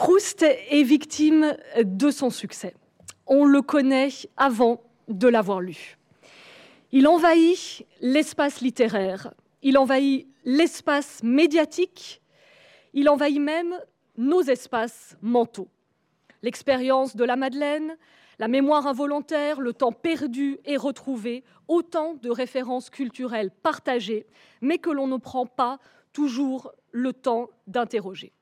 [0.00, 2.74] Proust est victime de son succès.
[3.26, 5.98] On le connaît avant de l'avoir lu.
[6.90, 12.22] Il envahit l'espace littéraire, il envahit l'espace médiatique,
[12.94, 13.78] il envahit même
[14.16, 15.68] nos espaces mentaux.
[16.40, 17.98] L'expérience de la Madeleine,
[18.38, 24.24] la mémoire involontaire, le temps perdu et retrouvé, autant de références culturelles partagées,
[24.62, 25.78] mais que l'on ne prend pas
[26.14, 28.32] toujours le temps d'interroger.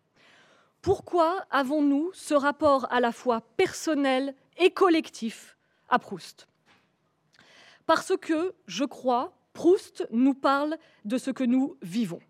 [0.83, 5.57] Pourquoi avons-nous ce rapport à la fois personnel et collectif
[5.89, 6.47] à Proust?
[7.87, 12.21] Parce que, je crois, Proust nous parle de ce que nous vivons.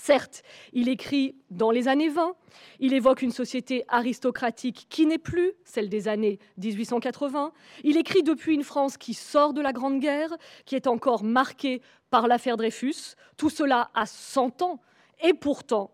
[0.00, 2.34] Certes, il écrit dans les années 20,
[2.80, 7.52] il évoque une société aristocratique qui n'est plus celle des années 1880,
[7.84, 10.34] il écrit depuis une France qui sort de la Grande Guerre,
[10.64, 14.80] qui est encore marquée par l'affaire Dreyfus, tout cela a 100 ans,
[15.22, 15.90] et pourtant,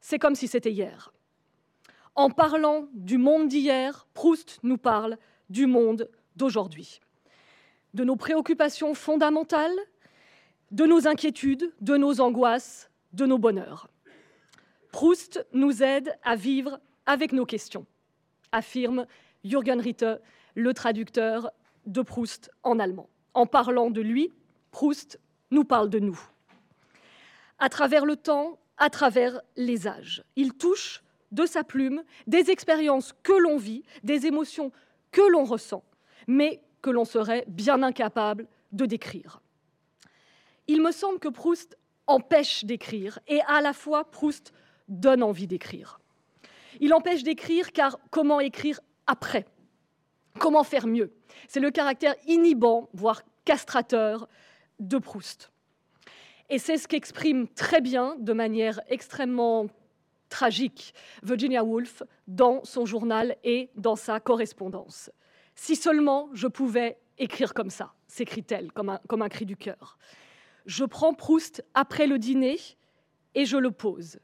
[0.00, 1.12] c'est comme si c'était hier.
[2.16, 5.18] En parlant du monde d'hier, Proust nous parle
[5.50, 7.00] du monde d'aujourd'hui,
[7.92, 9.76] de nos préoccupations fondamentales,
[10.70, 13.90] de nos inquiétudes, de nos angoisses, de nos bonheurs.
[14.92, 17.84] Proust nous aide à vivre avec nos questions,
[18.50, 19.06] affirme
[19.44, 20.16] Jürgen Ritter,
[20.54, 21.50] le traducteur
[21.84, 23.10] de Proust en allemand.
[23.34, 24.32] En parlant de lui,
[24.70, 25.20] Proust
[25.50, 26.18] nous parle de nous.
[27.58, 33.14] À travers le temps, à travers les âges, il touche de sa plume des expériences
[33.22, 34.72] que l'on vit, des émotions
[35.10, 35.84] que l'on ressent,
[36.26, 39.40] mais que l'on serait bien incapable de décrire.
[40.68, 44.52] Il me semble que Proust empêche d'écrire et à la fois Proust
[44.88, 46.00] donne envie d'écrire.
[46.80, 49.46] Il empêche d'écrire car comment écrire après?
[50.38, 51.12] Comment faire mieux?
[51.48, 54.28] C'est le caractère inhibant, voire castrateur
[54.78, 55.50] de Proust.
[56.50, 59.66] Et c'est ce qu'exprime très bien, de manière extrêmement
[60.28, 65.10] tragique, Virginia Woolf dans son journal et dans sa correspondance.
[65.54, 69.98] Si seulement je pouvais écrire comme ça, s'écrit-elle, comme un, comme un cri du cœur.
[70.66, 72.58] Je prends Proust après le dîner
[73.34, 74.18] et je le pose.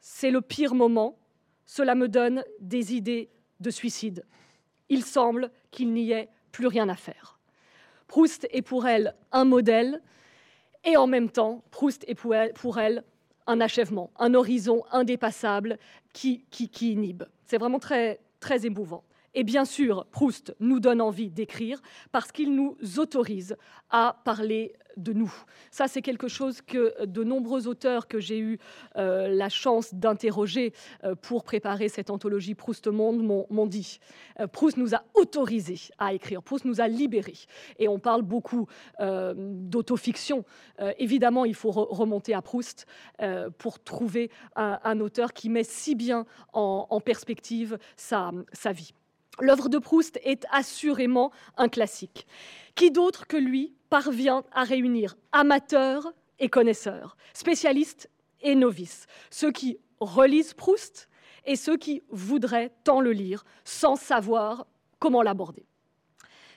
[0.00, 1.18] C'est le pire moment.
[1.66, 3.30] Cela me donne des idées
[3.60, 4.24] de suicide.
[4.88, 7.38] Il semble qu'il n'y ait plus rien à faire.
[8.06, 10.00] Proust est pour elle un modèle
[10.84, 13.04] et en même temps, Proust est pour elle, pour elle
[13.48, 15.78] un achèvement, un horizon indépassable
[16.12, 17.24] qui, qui, qui inhibe.
[17.46, 19.02] C'est vraiment très, très émouvant.
[19.34, 21.82] Et bien sûr, Proust nous donne envie d'écrire
[22.12, 23.56] parce qu'il nous autorise
[23.90, 25.32] à parler de nous.
[25.70, 28.58] Ça, c'est quelque chose que de nombreux auteurs que j'ai eu
[28.96, 30.72] euh, la chance d'interroger
[31.04, 34.00] euh, pour préparer cette anthologie Proust Monde m'ont dit.
[34.40, 37.38] Euh, Proust nous a autorisés à écrire, Proust nous a libérés.
[37.78, 38.66] Et on parle beaucoup
[39.00, 40.44] euh, d'autofiction.
[40.80, 42.86] Euh, évidemment, il faut re remonter à Proust
[43.22, 48.32] euh, pour trouver un, auteur qui met si bien en, perspective sa
[48.72, 48.92] vie.
[49.40, 52.26] L'œuvre de Proust est assurément un classique.
[52.74, 58.10] Qui d'autre que lui parvient à réunir amateurs et connaisseurs, spécialistes
[58.40, 61.08] et novices, ceux qui relisent Proust
[61.44, 64.66] et ceux qui voudraient tant le lire sans savoir
[64.98, 65.66] comment l'aborder.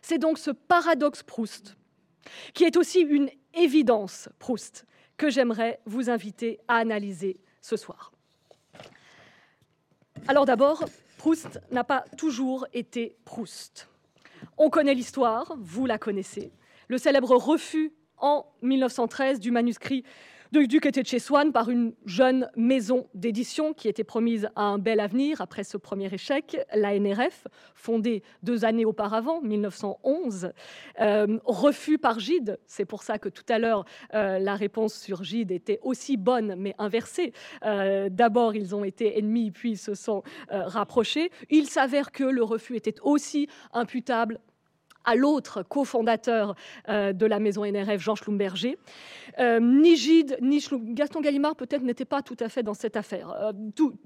[0.02, 1.76] C'est donc ce paradoxe Proust
[2.54, 4.86] qui est aussi une évidence Proust
[5.18, 8.12] que j'aimerais vous inviter à analyser ce soir.
[10.28, 10.84] Alors d'abord,
[11.18, 13.88] Proust n'a pas toujours été Proust.
[14.58, 16.52] On connaît l'histoire, vous la connaissez.
[16.92, 20.04] Le célèbre refus en 1913 du manuscrit
[20.52, 25.00] de était chez Swann par une jeune maison d'édition qui était promise à un bel
[25.00, 30.52] avenir après ce premier échec, la NRF, fondée deux années auparavant, 1911.
[31.00, 35.24] Euh, refus par Gide, c'est pour ça que tout à l'heure euh, la réponse sur
[35.24, 37.32] Gide était aussi bonne mais inversée.
[37.64, 41.32] Euh, D'abord ils ont été ennemis puis ils se sont rapprochés.
[41.50, 44.42] Il s'avère que le refus était aussi imputable
[45.06, 46.56] à l'autre cofondateur
[46.90, 48.78] euh, de la maison NRF, Jean Schlumberger.
[49.40, 50.62] Euh, ni Gide, ni.
[50.72, 53.32] Gaston Gallimard peut-être n'était pas tout à fait dans cette affaire.
[53.32, 53.52] Euh,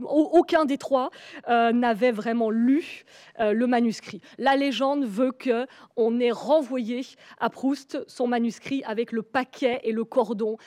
[0.04, 1.10] aucun des trois
[1.50, 3.04] euh, n'avait vraiment lu
[3.40, 4.22] le manuscrit.
[4.38, 5.66] La légende veut que
[5.98, 7.02] on ait renvoyé
[7.40, 10.58] à Proust son manuscrit avec le paquet et le cordon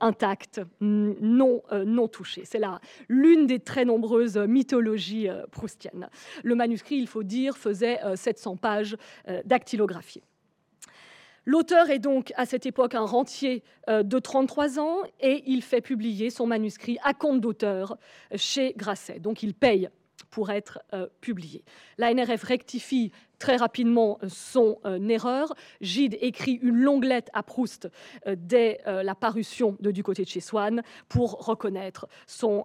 [0.00, 2.42] intact, non, non touché.
[2.44, 6.08] C'est là l'une des très nombreuses mythologies proustiennes.
[6.42, 8.96] Le manuscrit, il faut dire, faisait 700 pages
[9.44, 9.75] d'activité
[11.44, 15.80] L'auteur est donc à cette époque un rentier euh, de 33 ans et il fait
[15.80, 17.98] publier son manuscrit à compte d'auteur
[18.34, 19.20] chez Grasset.
[19.20, 19.88] Donc il paye
[20.30, 21.64] pour être euh, publié.
[21.98, 25.54] La NRF rectifie très rapidement son euh, erreur.
[25.80, 27.88] Gide écrit une longue lettre à Proust
[28.26, 32.64] euh, dès la parution de Du côté de chez Swann pour reconnaître son,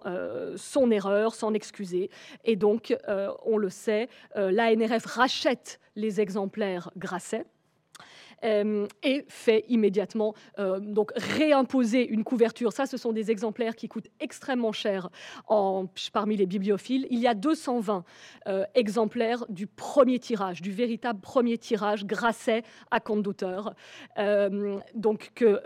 [0.56, 2.10] son erreur, s'en excuser.
[2.44, 2.96] Et donc,
[3.44, 7.44] on le sait, la NRF rachète les exemplaires Grasset
[8.44, 12.72] euh, et fait immédiatement euh, donc réimposer une couverture.
[12.72, 15.10] Ça, ce sont des exemplaires qui coûtent extrêmement cher
[16.12, 17.06] parmi les bibliophiles.
[17.10, 18.04] Il y a 220
[18.48, 23.74] euh, exemplaires du premier tirage, du véritable premier tirage Grasset à compte d'auteur,
[24.94, 25.60] donc que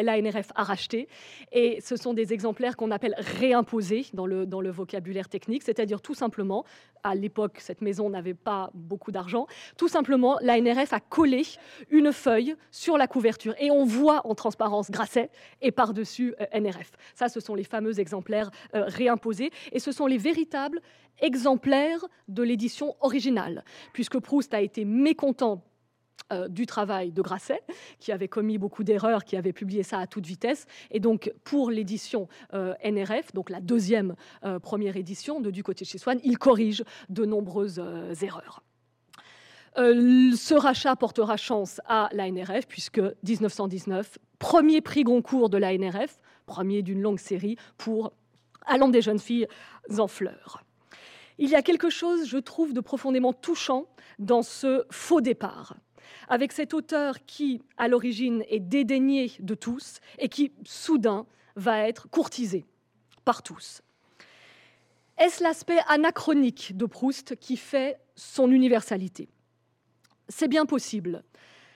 [0.00, 1.08] l'ANRF a racheté.
[1.52, 6.64] Et ce sont des exemplaires qu'on appelle réimposés dans le vocabulaire technique, c'est-à-dire tout simplement,
[7.02, 9.46] à l'époque, cette maison n'avait pas beaucoup d'argent,
[9.76, 11.42] tout simplement, l'ANRF a collé
[11.90, 15.30] une feuille sur la couverture et on voit en transparence Grasset
[15.60, 16.90] et par-dessus euh, NRF.
[17.14, 20.80] Ça, ce sont les fameux exemplaires euh, réimposés et ce sont les véritables
[21.20, 25.62] exemplaires de l'édition originale, puisque Proust a été mécontent
[26.32, 27.62] euh, du travail de Grasset,
[28.00, 30.66] qui avait commis beaucoup d'erreurs, qui avait publié ça à toute vitesse.
[30.90, 34.16] Et donc, pour l'édition NRF, donc la deuxième
[34.62, 37.80] première édition de Du côté de chez Swann, il corrige de nombreuses
[38.22, 38.63] erreurs.
[39.76, 46.82] Euh, ce rachat portera chance à l'ANRF puisque 1919, premier prix Goncourt de l'ANRF, premier
[46.82, 48.12] d'une longue série pour
[48.66, 49.46] Allant des jeunes filles
[49.98, 50.64] en fleurs.
[51.38, 53.86] Il y a quelque chose, je trouve, de profondément touchant
[54.18, 55.76] dans ce faux départ,
[56.28, 62.08] avec cet auteur qui, à l'origine, est dédaigné de tous et qui, soudain, va être
[62.08, 62.64] courtisé
[63.24, 63.82] par tous.
[65.18, 69.28] Est-ce l'aspect anachronique de Proust qui fait son universalité?
[70.28, 71.22] C'est bien possible.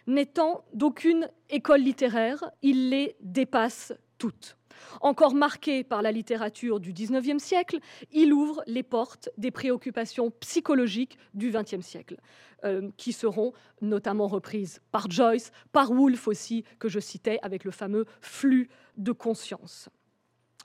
[0.06, 4.56] N'étant d'aucune école littéraire, il les dépasse toutes.
[5.00, 7.78] Encore marqué par la littérature du XIXe siècle,
[8.12, 12.16] il ouvre les portes des préoccupations psychologiques du XXe siècle,
[12.64, 17.70] euh, qui seront notamment reprises par Joyce, par Woolf aussi, que je citais avec le
[17.70, 19.88] fameux flux de conscience.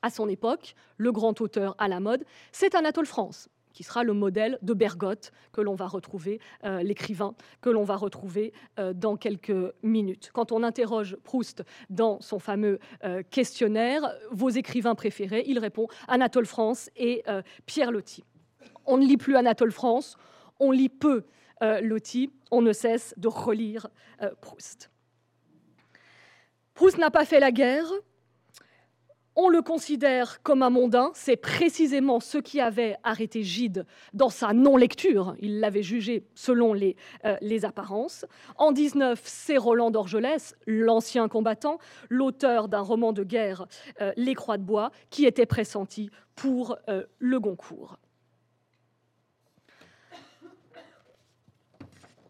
[0.01, 4.14] À son époque, le grand auteur à la mode, c'est Anatole France qui sera le
[4.14, 9.18] modèle de Bergotte que l'on va retrouver, euh, l'écrivain que l'on va retrouver euh, dans
[9.18, 10.30] quelques minutes.
[10.34, 16.46] Quand on interroge Proust dans son fameux euh, questionnaire, vos écrivains préférés, il répond Anatole
[16.46, 17.24] France et
[17.66, 18.24] Pierre Loti.
[18.86, 20.18] On ne lit plus Anatole France,
[20.60, 21.25] on lit peu
[21.81, 23.88] Loti, on ne cesse de relire
[24.42, 24.92] Proust.
[26.74, 27.86] Proust n'a pas fait la guerre,
[29.35, 34.53] on le considère comme un mondain, c'est précisément ce qui avait arrêté Gide dans sa
[34.53, 35.35] non-lecture.
[35.39, 36.95] Il l'avait jugé selon les,
[37.25, 38.25] euh, apparences.
[38.57, 43.68] En 19, c'est Roland d'Orgelès, l'ancien combattant, l'auteur d'un roman de guerre,
[44.01, 47.97] euh, Les Croix de Bois, qui était pressenti pour euh, le Goncourt.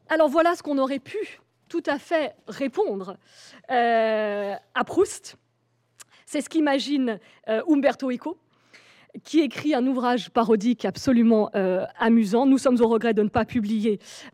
[0.10, 3.18] Alors voilà ce qu'on aurait pu tout à fait répondre
[3.68, 5.38] à Proust
[6.34, 8.40] c'est ce qu'imagine euh, Umberto Eco,
[9.24, 12.48] qui écrit un ouvrage parodique absolument euh, amusant.
[12.48, 13.46] Nous sommes au regret de ne pas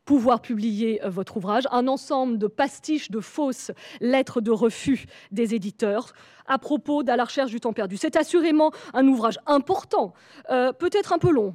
[0.06, 5.56] pouvoir publier euh, votre ouvrage, un ensemble de pastiches, de fausses lettres de refus des
[5.56, 6.14] éditeurs
[6.48, 7.98] à propos de la recherche du temps perdu.
[7.98, 10.14] C'est assurément un ouvrage important,
[10.48, 11.54] peut-être un peu long,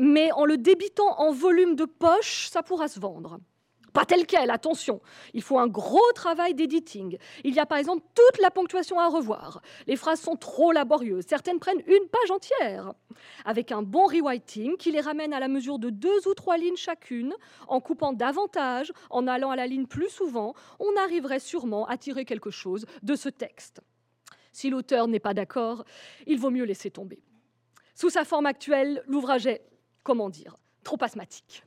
[0.00, 3.38] mais en le débitant en volume de poche, ça pourra se vendre
[3.96, 5.00] pas tel quel, attention.
[5.32, 7.16] Il faut un gros travail d'editing.
[7.44, 9.62] Il y a par exemple toute la ponctuation à revoir.
[9.86, 11.24] Les phrases sont trop laborieuses.
[11.26, 12.92] Certaines prennent une page entière.
[13.46, 16.76] Avec un bon rewriting qui les ramène à la mesure de deux ou trois lignes
[16.76, 17.32] chacune,
[17.68, 22.26] en coupant davantage, en allant à la ligne plus souvent, on arriverait sûrement à tirer
[22.26, 23.80] quelque chose de ce texte.
[24.52, 25.86] Si l'auteur n'est pas d'accord,
[26.26, 27.22] il vaut mieux laisser tomber.
[27.94, 29.64] Sous sa forme actuelle, l'ouvrage est,
[30.02, 30.54] comment dire,
[30.84, 31.62] trop asthmatique.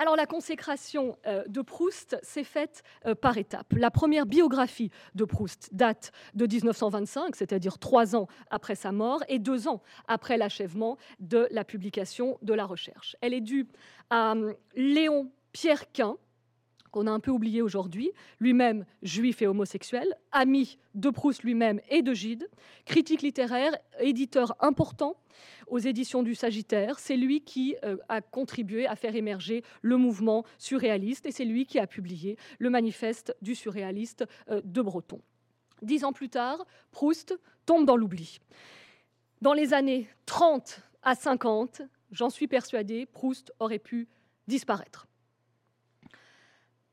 [0.00, 3.74] Alors la consécration euh, de Proust s'est faite euh, par étapes.
[3.76, 9.38] La première biographie de Proust date de 1925, c'est-à-dire trois ans après sa mort et
[9.38, 13.14] deux ans après l'achèvement de la publication de la recherche.
[13.20, 13.68] Elle est due
[14.08, 16.16] à euh, Léon Pierre Quin,
[16.90, 22.02] qu'on a un peu oublié aujourd'hui, lui-même juif et homosexuel, ami de Proust lui-même et
[22.02, 22.48] de Gide,
[22.84, 25.16] critique littéraire, éditeur important
[25.68, 26.98] aux éditions du Sagittaire.
[26.98, 31.66] C'est lui qui euh, a contribué à faire émerger le mouvement surréaliste et c'est lui
[31.66, 35.20] qui a publié le manifeste du surréaliste euh, de Breton.
[35.82, 38.40] Dix ans plus tard, Proust tombe dans l'oubli.
[39.40, 44.08] Dans les années 30 à 50, j'en suis persuadée, Proust aurait pu
[44.46, 45.06] disparaître.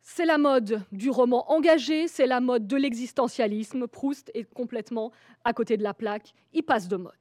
[0.09, 3.87] C'est la mode du roman engagé, c'est la mode de l'existentialisme.
[3.87, 5.11] Proust est complètement
[5.43, 7.13] à côté de la plaque, il passe de mode.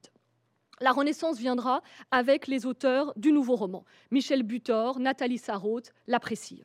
[0.79, 3.83] La Renaissance viendra avec les auteurs du nouveau roman.
[4.09, 6.63] Michel Butor, Nathalie Sarraute l'apprécient.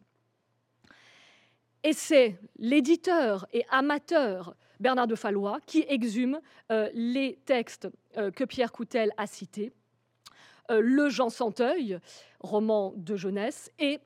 [1.83, 8.45] Et c'est l'éditeur et amateur Bernard de Fallois qui exhume euh, les textes euh, que
[8.45, 9.73] Pierre Coutel a cités,
[10.71, 11.99] euh, Le Jean Santeuil,
[12.39, 13.99] roman de jeunesse, et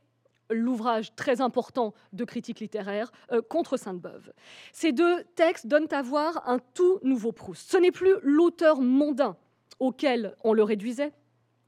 [0.50, 4.32] l'ouvrage très important de critique littéraire euh, contre Sainte-Beuve.
[4.72, 7.70] Ces deux textes donnent à voir un tout nouveau Proust.
[7.70, 9.36] Ce n'est plus l'auteur mondain
[9.78, 11.12] auquel on le réduisait,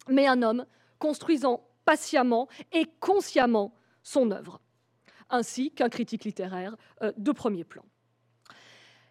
[0.08, 0.64] mais un homme
[0.98, 4.60] construisant patiemment et consciemment son œuvre,
[5.30, 7.84] ainsi qu'un critique littéraire euh, de premier plan.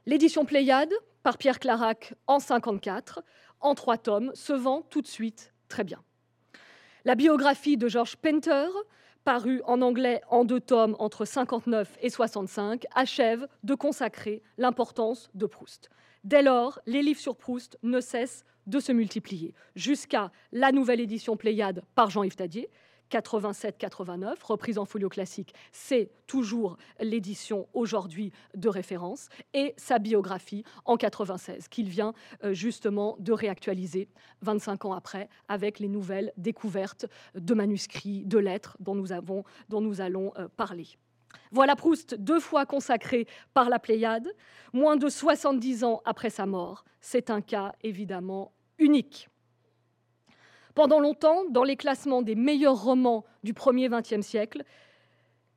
[0.06, 0.94] L'édition Pléiade,
[1.24, 3.22] par Pierre Clarac en 54,
[3.60, 6.02] en trois tomes, se vend tout de suite très bien.
[7.04, 8.68] La biographie de George Painter,
[9.27, 15.46] paru en anglais en deux tomes entre 59 et 65, achève de consacrer l'importance de
[15.46, 15.89] Proust.
[16.24, 21.36] Dès lors, les livres sur Proust ne cessent de se multiplier, jusqu'à la nouvelle édition
[21.36, 22.69] Pléiade par Jean-Yves Tadier,
[23.12, 30.98] 87-89, reprise en folio classique, c'est toujours l'édition aujourd'hui de référence, et sa biographie en
[30.98, 34.10] 96, qu'il vient euh, justement de réactualiser
[34.42, 39.82] 25 ans après, avec les nouvelles découvertes de manuscrits, de lettres dont nous, avons, dont
[39.82, 40.88] nous allons euh, parler.
[41.52, 44.34] Voilà Proust deux fois consacré par la Pléiade,
[44.74, 46.86] moins de 70 ans après sa mort.
[47.02, 49.30] C'est un cas évidemment unique.
[50.77, 54.63] Pendant longtemps, dans les classements des meilleurs romans du premier XXe siècle,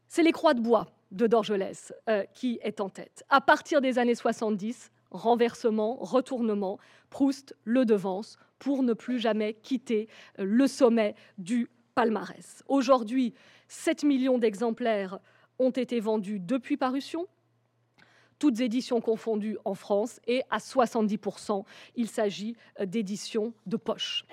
[0.08, 3.22] c'est Les Croix de bois de Dorgelès euh, qui est en tête.
[3.28, 6.78] À partir des années 70, renversement, retournement,
[7.10, 10.08] Proust le devance pour ne plus jamais quitter
[10.38, 12.62] euh, le sommet du palmarès.
[12.66, 13.34] Aujourd'hui,
[13.68, 15.18] 7 millions d'exemplaires
[15.58, 17.26] ont été vendus depuis parution,
[18.38, 21.62] toutes éditions confondues en France, et à 70%,
[21.96, 24.24] il s'agit euh, d'éditions de poche.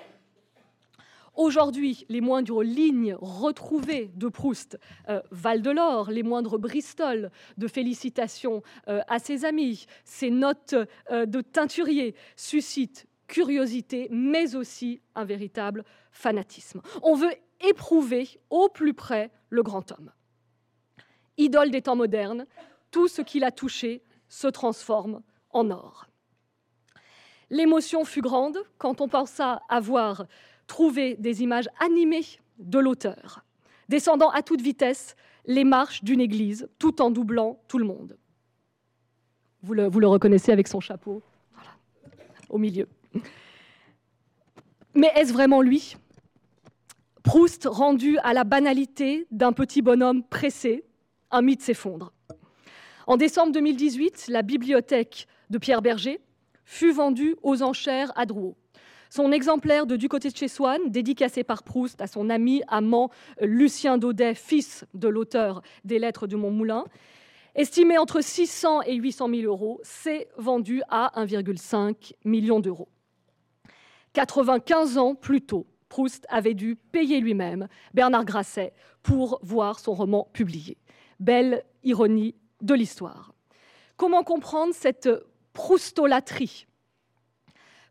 [1.38, 7.67] Aujourd'hui, les moindres lignes retrouvées de Proust euh, valent de l'or, les moindres Bristol de
[7.67, 10.74] félicitations euh, à ses amis, ses notes
[11.12, 16.82] euh, de teinturier suscitent curiosité, mais aussi un véritable fanatisme.
[17.03, 17.34] On veut
[17.70, 20.12] éprouver au plus près le grand homme.
[21.38, 22.48] Idole des temps modernes,
[22.89, 26.08] tout ce qu'il a touché se transforme en or.
[27.51, 30.25] L'émotion fut grande quand on pensa avoir
[30.68, 32.26] trouver des images animées
[32.60, 33.44] de l'auteur,
[33.90, 38.18] descendant à toute vitesse les marches d'une église, tout en doublant tout le monde.
[39.64, 41.24] Vous le, reconnaissez avec son chapeau,
[42.50, 42.88] au milieu.
[44.94, 45.96] Mais est-ce vraiment lui?
[47.24, 50.86] Proust rendu à la banalité d'un petit bonhomme pressé,
[51.32, 52.14] un mythe s'effondre.
[53.06, 56.20] En décembre 2018, la bibliothèque de Pierre Berger
[56.66, 58.56] fut vendue aux enchères à Drouot.
[59.10, 63.10] Son exemplaire de Du côté de chez Swann, dédicacé par Proust à son ami amant
[63.42, 66.86] euh, Lucien Daudet, fils de l'auteur des Lettres de Montmoulin,
[67.56, 72.90] estimé entre 600 et 800 000 euros, s'est vendu à 1,5 million d'euros.
[74.14, 78.74] 95 ans plus tôt, Proust avait dû payer lui-même Bernard Grasset
[79.04, 80.78] pour voir son roman publié.
[81.20, 83.34] Belle ironie de l'histoire.
[83.96, 85.10] Comment comprendre cette
[85.54, 86.68] proustolatrie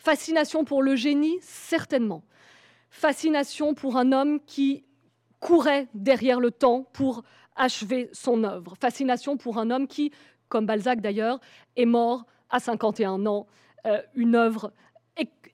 [0.06, 2.22] Fascination pour le génie, certainement.
[2.90, 4.84] Fascination pour un homme qui
[5.40, 7.24] courait derrière le temps pour
[7.56, 8.76] achever son œuvre.
[8.80, 10.12] Fascination pour un homme qui,
[10.48, 11.40] comme Balzac d'ailleurs,
[11.74, 13.48] est mort à 51 ans,
[13.84, 14.72] euh, une œuvre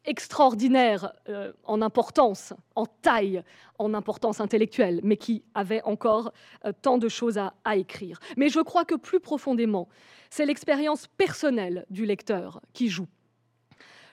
[0.04, 3.42] extraordinaire euh, en importance, en taille,
[3.78, 6.30] en importance intellectuelle, mais qui avait encore
[6.66, 8.21] euh, tant de choses à, à écrire.
[8.37, 9.88] Mais je crois que plus profondément,
[10.28, 13.09] c'est l'expérience personnelle du lecteur qui joue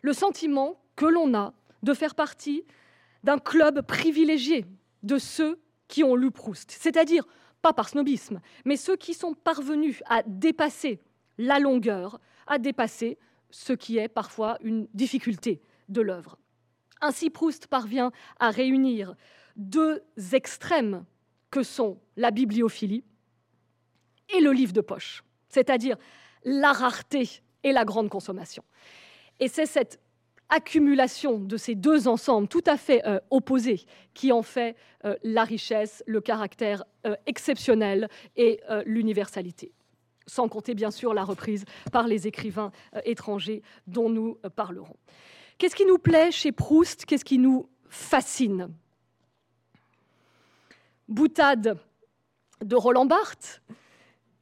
[0.02, 1.54] le sentiment que l'on a
[1.84, 2.64] de faire partie
[3.24, 4.66] d'un club privilégié
[5.04, 7.26] de ceux qui ont lu Proust, c'est-à-dire
[7.62, 11.02] pas par snobisme, mais ceux qui sont parvenus à dépasser
[11.38, 13.18] la longueur, à dépasser
[13.50, 16.38] ce qui est parfois une difficulté de l'œuvre.
[17.02, 19.16] Ainsi, Proust parvient à réunir
[19.56, 20.04] deux
[20.34, 21.06] extrêmes
[21.50, 23.04] que sont la bibliophilie
[24.36, 25.98] et le livre de poche, c'est-à-dire
[26.44, 28.64] la rareté et la grande consommation.
[29.40, 30.00] Et c'est cette
[30.50, 35.44] accumulation de ces deux ensembles tout à fait euh, opposés qui en fait euh, la
[35.44, 39.72] richesse, le caractère euh, exceptionnel et l'universalité.
[40.28, 42.72] Sans compter bien sûr la reprise par les écrivains
[43.04, 44.96] étrangers dont nous parlerons.
[45.58, 47.06] Qu'est-ce qui nous plaît chez Proust?
[47.06, 48.70] Qu'est-ce qui nous fascine?
[51.08, 51.80] Boutade
[52.64, 53.62] de Roland Barthes.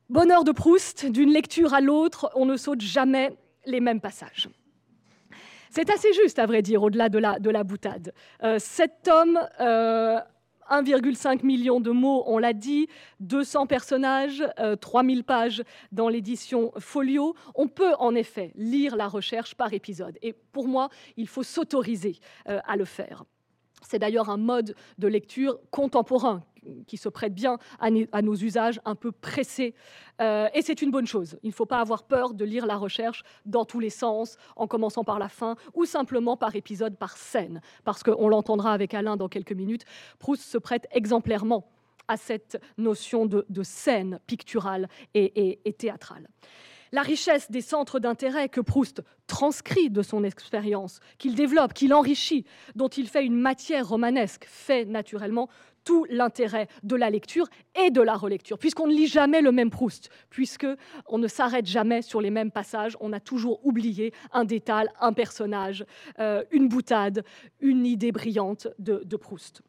[0.09, 3.35] Bonheur de Proust, d'une lecture à l'autre, on ne saute jamais
[3.65, 4.49] les mêmes passages.
[5.69, 8.13] C'est assez juste, à vrai dire, au-delà de la, de la boutade.
[8.43, 12.87] Euh, cet homme, 1,5 euh, million de mots, on l'a dit,
[13.19, 14.43] 200 personnages,
[14.81, 17.35] 3000 euh, pages dans l'édition Folio.
[17.55, 20.17] On peut en effet lire la recherche par épisode.
[20.21, 23.23] Et pour moi, il faut s'autoriser à le faire.
[23.81, 26.43] C'est d'ailleurs un mode de lecture contemporain
[26.87, 29.73] qui se prête bien à, nos usages un peu pressés.
[30.21, 31.37] Euh, et c'est une bonne chose.
[31.43, 34.67] Il ne faut pas avoir peur de lire la recherche dans tous les sens, en
[34.67, 37.61] commençant par la fin ou simplement par épisode, par scène.
[37.83, 39.85] Parce qu'on l'entendra avec Alain dans quelques minutes,
[40.19, 41.69] Proust se prête exemplairement
[42.09, 46.27] à cette notion de, scène picturale et théâtrale.
[46.91, 52.45] La richesse des centres d'intérêt que Proust transcrit de son expérience, qu'il développe, qu'il enrichit,
[52.75, 55.49] dont il fait une matière romanesque, fait naturellement
[55.83, 57.47] tout l'intérêt de la lecture
[57.81, 60.67] et de la relecture, puisqu'on ne lit jamais le même Proust, puisque
[61.07, 65.13] on ne s'arrête jamais sur les mêmes passages, on a toujours oublié un détail, un
[65.13, 65.85] personnage,
[66.19, 67.23] euh, une boutade,
[67.61, 69.61] une idée brillante de Proust.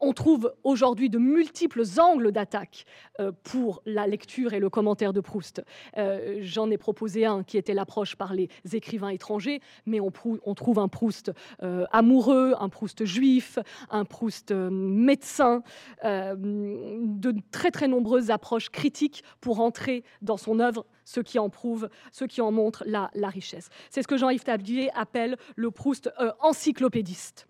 [0.00, 2.84] On trouve aujourd'hui de multiples angles d'attaque
[3.18, 5.62] euh, pour la lecture et le commentaire de Proust.
[5.96, 10.78] Euh, j'en ai proposé un qui était l'approche par les écrivains étrangers, mais on, trouve
[10.78, 13.58] un Proust euh, amoureux, un Proust juif,
[13.90, 15.62] un Proust médecin,
[16.04, 21.88] de très très nombreuses approches critiques pour entrer dans son œuvre ce qui en prouve,
[22.12, 23.68] ce qui en montre la, richesse.
[23.90, 27.48] C'est ce que Jean-Yves Tablier appelle le Proust encyclopédiste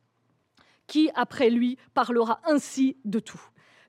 [0.88, 3.40] qui, après lui, parlera ainsi de tout.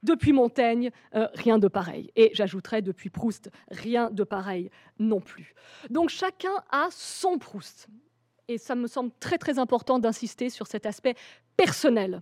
[0.03, 2.11] Depuis Montaigne, euh, rien de pareil.
[2.15, 5.55] Et j'ajouterai depuis Proust, rien de pareil non plus.
[5.89, 7.87] Donc chacun a son Proust.
[8.47, 11.15] Et ça me semble très très important d'insister sur cet aspect
[11.57, 12.21] personnel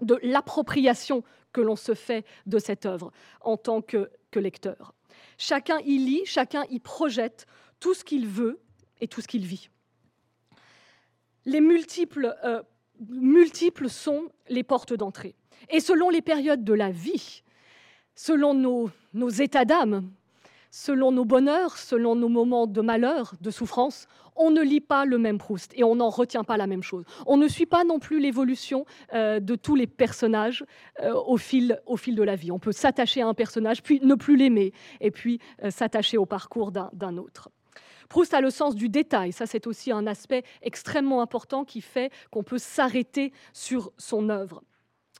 [0.00, 4.94] de l'appropriation que l'on se fait de cette œuvre en tant que, lecteur.
[5.36, 7.46] Chacun y lit, chacun y projette
[7.80, 8.62] tout ce qu'il veut
[9.00, 9.68] et tout ce qu'il vit.
[11.44, 12.62] Les multiples euh,
[13.10, 15.34] multiples sont les portes d'entrée.
[15.70, 17.42] Et selon les périodes de la vie,
[18.14, 20.10] selon nos, états d'âme,
[20.70, 25.18] selon nos bonheurs, selon nos moments de malheur, de souffrance, on ne lit pas le
[25.18, 27.04] même Proust et on n'en retient pas la même chose.
[27.26, 30.64] On ne suit pas non plus l'évolution euh, de tous les personnages
[31.00, 32.50] euh, au, fil, de la vie.
[32.50, 36.26] On peut s'attacher à un personnage, puis ne plus l'aimer, et puis euh, s'attacher au
[36.26, 37.50] parcours d'un autre.
[38.08, 39.32] Proust a le sens du détail.
[39.32, 44.62] Ça, c'est aussi un aspect extrêmement important qui fait qu'on peut s'arrêter sur son œuvre.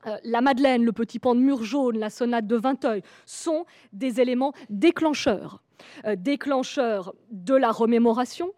[0.06, 4.20] Euh, la Madeleine, le petit pan de mur jaune, la sonate de Vinteuil sont des
[4.20, 5.62] éléments déclencheurs.
[6.04, 8.52] Euh, déclencheurs de la remémoration,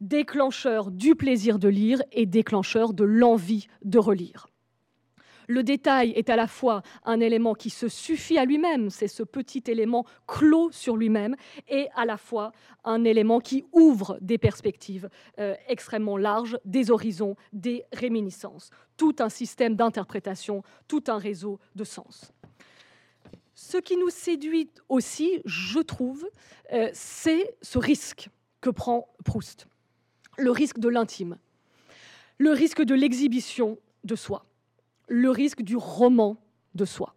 [0.00, 4.48] déclencheurs du plaisir de lire et déclencheurs de l'envie de relire.
[5.46, 9.22] Le détail est à la fois un élément qui se suffit à lui-même, c'est ce
[9.22, 11.36] petit élément clos sur lui-même,
[11.68, 12.52] et à la fois
[12.84, 19.28] un élément qui ouvre des perspectives euh, extrêmement larges, des horizons, des réminiscences, tout un
[19.28, 22.32] système d'interprétation, tout un réseau de sens.
[23.54, 26.28] Ce qui nous séduit aussi, je trouve,
[26.72, 28.28] euh, c'est ce risque
[28.60, 29.66] que prend Proust,
[30.38, 31.38] le risque de l'intime,
[32.38, 34.44] le risque de l'exhibition de soi
[35.08, 36.36] le risque du roman
[36.74, 37.16] de soi.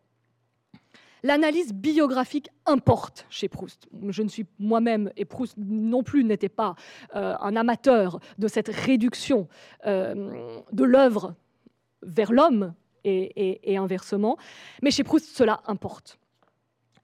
[1.23, 3.87] L'analyse biographique importe chez Proust.
[4.07, 6.75] Je ne suis moi-même, et Proust non plus n'était pas
[7.15, 9.47] euh, un amateur de cette réduction
[9.85, 11.35] euh, de l'œuvre
[12.01, 12.73] vers l'homme
[13.03, 14.37] et, inversement,
[14.81, 16.19] mais chez Proust, cela importe.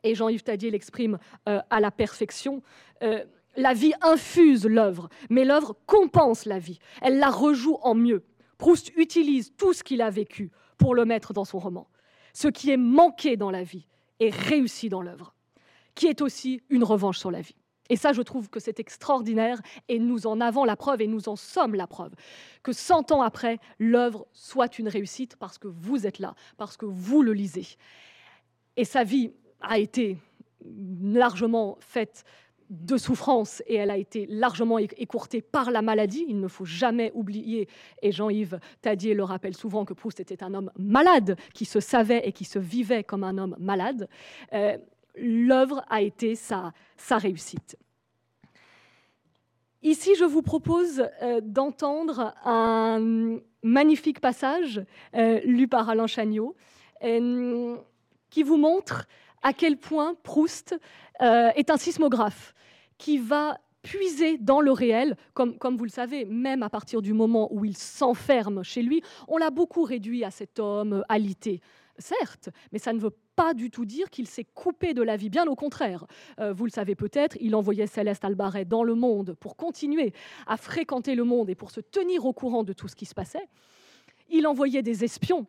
[0.03, 1.17] Et Jean-Yves Tadier l'exprime
[1.49, 2.61] euh, à la perfection.
[3.01, 6.79] la vie infuse l'œuvre, mais l'œuvre compense la vie.
[7.01, 8.23] Elle la rejoue en mieux.
[8.57, 11.87] Proust utilise tout ce qu'il a vécu pour le mettre dans son roman.
[12.33, 13.87] Ce qui est manqué dans la vie
[14.19, 15.33] est réussi dans l'œuvre,
[15.93, 17.55] qui est aussi une revanche sur la vie.
[17.89, 21.29] Et ça, je trouve que c'est extraordinaire et nous en avons la preuve et nous
[21.29, 22.13] en sommes la preuve.
[22.63, 26.85] Que 100 ans après, l'œuvre soit une réussite parce que vous êtes là, parce que
[26.85, 27.67] vous le lisez.
[28.75, 30.17] Et sa vie a été
[31.01, 32.23] largement faite
[32.69, 36.25] de souffrance et elle a été largement écourtée par la maladie.
[36.27, 37.67] Il ne faut jamais oublier,
[38.01, 42.27] et Jean-Yves Tadier le rappelle souvent, que Proust était un homme malade, qui se savait
[42.27, 44.09] et qui se vivait comme un homme malade.
[44.53, 44.77] Euh,
[45.15, 46.73] l'œuvre a été sa,
[47.09, 47.77] réussite.
[49.83, 54.83] Ici, je vous propose euh, d'entendre un magnifique passage
[55.15, 56.55] euh, lu par Alain Chagnot
[58.31, 59.07] qui vous montre
[59.45, 60.75] à quel point Proust
[61.21, 62.53] est un sismographe
[62.97, 67.47] qui va puiser dans le réel, comme, vous le savez, même à partir du moment
[67.53, 71.61] où il s'enferme chez lui, on l'a beaucoup réduit à cet homme alité.
[71.99, 75.29] certes, mais ça ne veut pas du tout dire qu'il s'est coupé de la vie,
[75.29, 76.05] bien au contraire.
[76.39, 80.13] Euh, vous le savez peut-être, il envoyait Céleste Albaret dans le monde pour continuer
[80.47, 83.13] à fréquenter le monde et pour se tenir au courant de tout ce qui se
[83.13, 83.47] passait.
[84.29, 85.45] Il envoyait des espions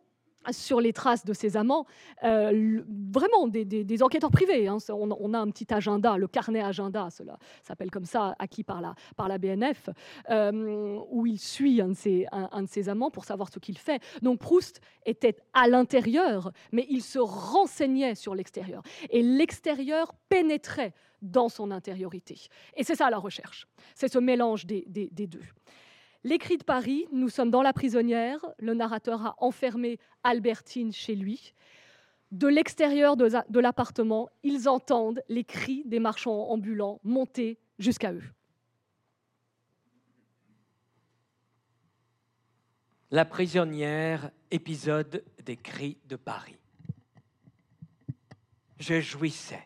[0.51, 1.85] sur les traces de ses amants,
[2.23, 4.67] euh, vraiment des, enquêteurs privés.
[4.67, 4.77] Hein.
[4.89, 9.37] On, a un petit agenda, le carnet agenda, cela s'appelle comme ça, acquis par la,
[9.37, 9.89] BNF,
[10.29, 14.01] euh, où il suit un de, ses, amants pour savoir ce qu'il fait.
[14.21, 18.83] Donc Proust était à l'intérieur, mais il se renseignait sur l'extérieur.
[19.09, 22.39] Et l'extérieur pénétrait dans son intériorité.
[22.75, 25.41] Et c'est ça la recherche, c'est ce mélange des deux.
[26.27, 31.53] L'écrit de Paris, nous sommes dans la prisonnière, le narrateur a enfermé Albertine chez lui.
[32.33, 38.25] De l'extérieur de l'appartement, ils entendent les cris des marchands ambulants monter jusqu'à eux.
[43.09, 46.59] La prisonnière, épisode des cris de Paris.
[48.79, 49.65] Je jouissais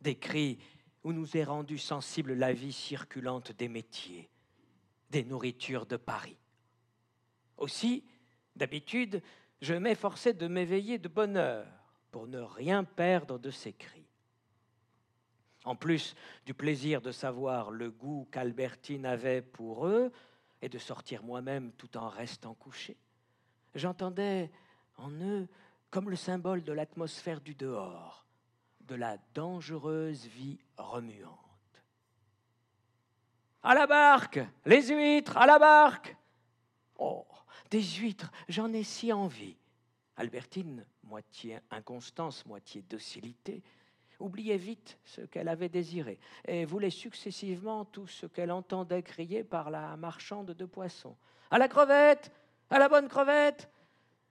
[0.00, 0.58] des cris
[1.04, 4.28] où nous est rendue sensible la vie circulante des métiers,
[5.14, 6.36] des nourritures de Paris.
[7.56, 8.04] Aussi,
[8.56, 9.22] d'habitude,
[9.60, 11.68] je m'efforçais de m'éveiller de bonne heure
[12.10, 14.08] pour ne rien perdre de ces cris.
[15.64, 20.10] En plus du plaisir de savoir le goût qu'Albertine avait pour eux
[20.60, 22.96] et de sortir moi-même tout en restant couché,
[23.76, 24.50] j'entendais
[24.96, 25.46] en eux
[25.90, 28.26] comme le symbole de l'atmosphère du dehors,
[28.80, 31.43] de la dangereuse vie remuante.
[33.66, 36.14] À la barque Les huîtres À la barque
[36.98, 37.26] Oh,
[37.70, 39.56] des huîtres, j'en ai si envie.
[40.16, 43.62] Albertine, moitié inconstance, moitié docilité,
[44.20, 49.70] oubliait vite ce qu'elle avait désiré et voulait successivement tout ce qu'elle entendait crier par
[49.70, 51.16] la marchande de poissons.
[51.50, 52.30] À la crevette
[52.70, 53.70] À la bonne crevette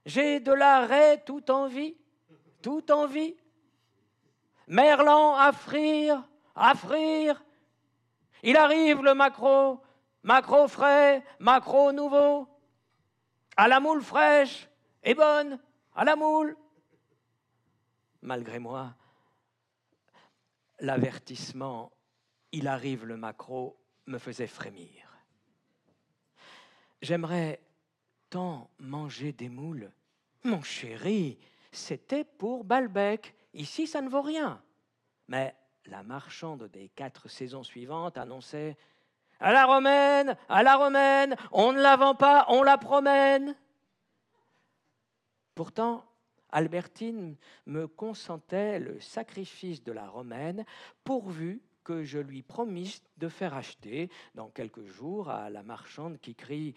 [0.06, 1.96] J'ai de la raie tout en vie
[2.62, 3.36] Tout en vie
[4.67, 6.24] Merlan à frire
[6.56, 7.43] À frire
[8.43, 9.82] il arrive le macro,
[10.21, 12.47] macro frais, macro nouveau,
[13.58, 14.69] à la moule fraîche
[15.03, 15.60] et bonne,
[15.95, 16.56] à la moule.
[18.21, 18.93] Malgré moi,
[20.79, 21.91] l'avertissement
[22.53, 23.75] il arrive le macro
[24.06, 25.10] me faisait frémir.
[27.01, 27.60] J'aimerais
[28.29, 29.91] tant manger des moules.
[30.43, 31.39] Mon chéri,
[31.71, 33.34] c'était pour Balbec.
[33.53, 34.62] Ici, ça ne vaut rien.
[35.27, 35.56] Mais
[35.88, 38.78] la marchande des quatre saisons suivantes annonçait
[39.39, 43.56] À la romaine, à la romaine, on ne la vend pas, on la promène.
[45.56, 46.06] Pourtant,
[46.52, 50.65] Albertine me consentait le sacrifice de la romaine
[51.04, 56.36] pourvu que je lui promisse de faire acheter dans quelques jours à la marchande qui
[56.36, 56.76] crie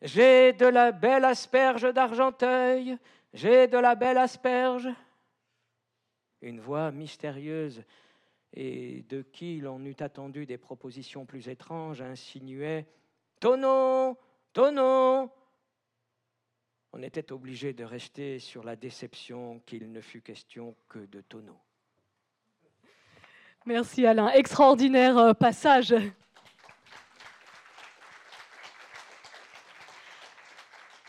[0.00, 2.96] J'ai de la belle asperge d'Argenteuil,
[3.34, 4.88] j'ai de la belle asperge.
[6.40, 7.82] Une voix mystérieuse
[8.54, 12.86] et de qui l'on eût attendu des propositions plus étranges, insinuait
[13.40, 14.18] Tonneau
[14.52, 15.30] Tonneau
[16.92, 21.58] On était obligé de rester sur la déception qu'il ne fut question que de tonneau.
[23.66, 24.30] Merci Alain.
[24.30, 25.94] Extraordinaire euh, passage.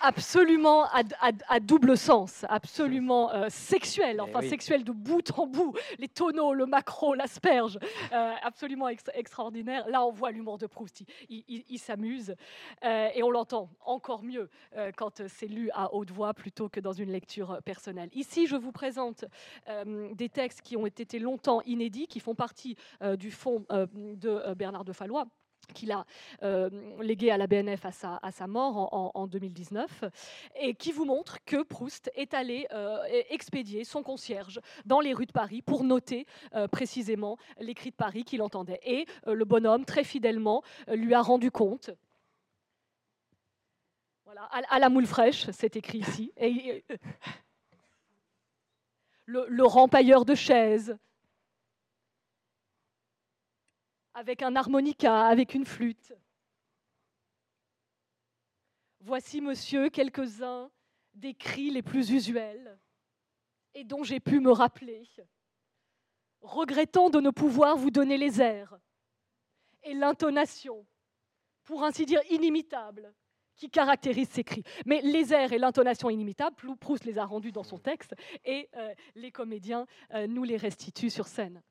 [0.01, 6.07] Absolument à, double sens, absolument euh, sexuel, eh enfin sexuel de bout en bout, les
[6.07, 7.77] tonneaux, le macro, l'asperge,
[8.12, 9.88] euh, absolument extraordinaire.
[9.89, 12.35] Là, on voit l'humour de Proust, il, s'amuse
[12.83, 14.49] euh, et on l'entend encore mieux
[14.95, 18.09] quand c'est lu à haute voix plutôt que dans une lecture personnelle.
[18.13, 19.25] Ici, je vous présente
[20.13, 22.75] des textes qui ont été longtemps inédits, qui font partie
[23.17, 25.25] du fond de Bernard de Fallois
[25.73, 26.05] qu'il a
[26.43, 26.69] euh,
[27.01, 30.05] légué à la BNF à sa, mort en, 2019,
[30.55, 35.25] et qui vous montre que Proust est allé euh, expédier son concierge dans les rues
[35.25, 38.79] de Paris pour noter euh, précisément les cris de Paris qu'il entendait.
[38.84, 41.91] Et le bonhomme, très fidèlement, lui a rendu compte.
[44.25, 46.32] Voilà, à, la moule fraîche, c'est écrit ici.
[49.25, 50.97] Le rempailleur de chaises,
[54.19, 56.13] avec un harmonica, avec une flûte.
[58.99, 60.69] Voici, monsieur, quelques-uns
[61.13, 62.77] des cris les plus usuels
[63.73, 65.08] et dont j'ai pu me rappeler,
[66.41, 68.77] regrettant de ne pouvoir vous donner les airs
[69.84, 70.86] et l'intonation,
[71.63, 73.13] pour ainsi dire inimitable,
[73.55, 74.63] qui caractérise ces cris.
[74.86, 78.93] Mais les airs et l'intonation inimitable, Proust les a rendus dans son texte et euh,
[79.15, 81.63] les comédiens euh, nous les restituent sur scène.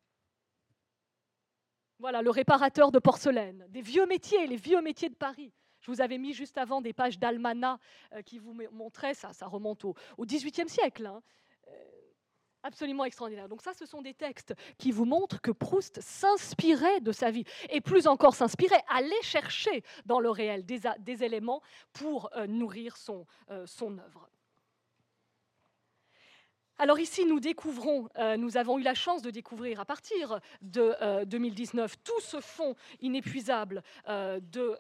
[1.98, 5.52] Voilà, le réparateur de porcelaine, des vieux métiers, les vieux métiers de Paris.
[5.80, 7.78] Je vous avais mis juste avant des pages d'Almana
[8.12, 11.22] euh, qui vous montraient, ça, ça remonte au, XVIIIe siècle, hein.
[12.64, 13.48] Absolument extraordinaire.
[13.48, 17.44] Donc ça, ce sont des textes qui vous montrent que Proust s'inspirait de sa vie,
[17.70, 23.26] et plus encore s'inspirait, allait chercher dans le réel des, éléments pour euh, nourrir son,
[23.50, 24.28] euh, son œuvre.
[26.78, 31.24] Alors ici, nous découvrons, euh, nous avons eu la chance de découvrir à partir de
[31.24, 34.76] 2019 tout ce fond inépuisable de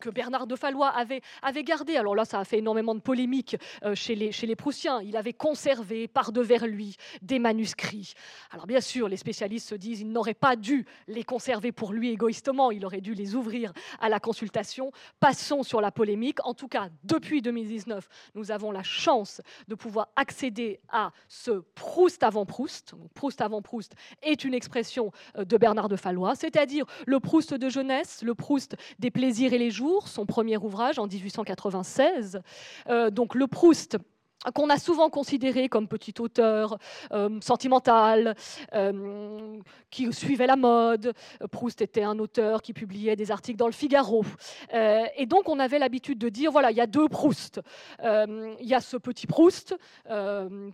[0.00, 1.22] que Bernard de Fallois avait,
[1.62, 1.96] gardé.
[1.96, 5.00] Alors là, ça a fait énormément de polémiques euh, chez, les, Proussiens.
[5.02, 8.14] Il avait conservé par devers lui des manuscrits.
[8.50, 12.10] Alors bien sûr, les spécialistes se disent il n'aurait pas dû les conserver pour lui
[12.10, 14.90] égoïstement, il aurait dû les ouvrir à la consultation.
[15.20, 16.38] Passons sur la polémique.
[16.44, 22.22] En tout cas, depuis 2019, nous avons la chance de pouvoir accéder à ce Proust
[22.22, 22.94] avant Proust.
[23.14, 27.68] Proust avant Proust est une expression euh, de Bernard de Fallois, c'est-à-dire le Proust de
[27.68, 32.40] jeunesse, le Proust des plaisirs et les jours son premier ouvrage en 1896.
[32.88, 33.98] Euh, donc le Proust
[34.54, 36.78] qu'on a souvent considéré comme petit auteur
[37.12, 38.34] euh, sentimental,
[38.74, 39.58] euh,
[39.90, 41.12] qui suivait la mode.
[41.50, 44.24] Proust était un auteur qui publiait des articles dans le Figaro.
[44.72, 47.60] et donc on avait l'habitude de dire, voilà, il y a deux Proust.
[48.02, 49.76] il y a ce petit Proust,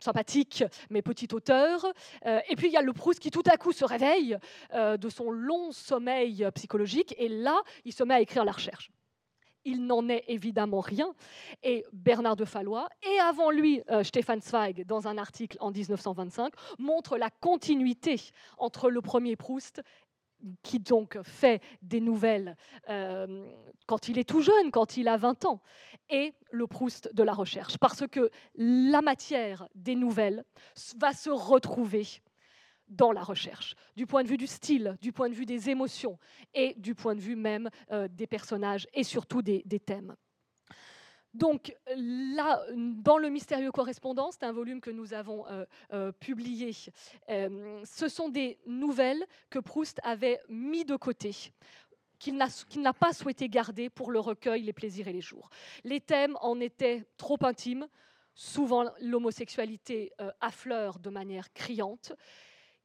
[0.01, 1.87] sympathique, mais petit auteur.
[2.25, 4.39] et puis il y a le Proust qui tout à coup se réveille
[4.73, 8.93] de son long sommeil psychologique, et là, il se met à écrire la recherche
[9.67, 11.15] il n'en est évidemment rien.
[11.63, 16.55] Et Bernard de Fallois, et avant lui euh, Stefan Zweig, dans un article en 1925,
[16.79, 18.21] montre la continuité
[18.57, 19.83] entre le premier Proust
[20.63, 22.57] qui donc fait des nouvelles
[22.89, 23.47] euh,
[23.87, 25.61] quand il est tout jeune, quand il a 20 ans,
[26.11, 27.79] et le Proust de la recherche.
[27.79, 30.45] Parce que la matière des nouvelles
[30.99, 32.07] va se retrouver
[32.89, 36.19] dans la recherche, du point de vue du style, du point de vue des émotions
[36.55, 40.15] et du point de vue même euh, des personnages et surtout des, thèmes.
[41.35, 46.73] Donc là, dans le mystérieux correspondant, c'est un volume que nous avons euh, euh, publié.
[47.29, 51.35] ce sont des nouvelles que Proust avait mis de côté
[52.19, 55.51] qu'il n'a pas souhaité garder pour le recueil Les plaisirs et les jours.
[55.85, 57.87] Les thèmes en étaient trop intimes,
[58.35, 62.15] souvent l'homosexualité affleure de manière criante,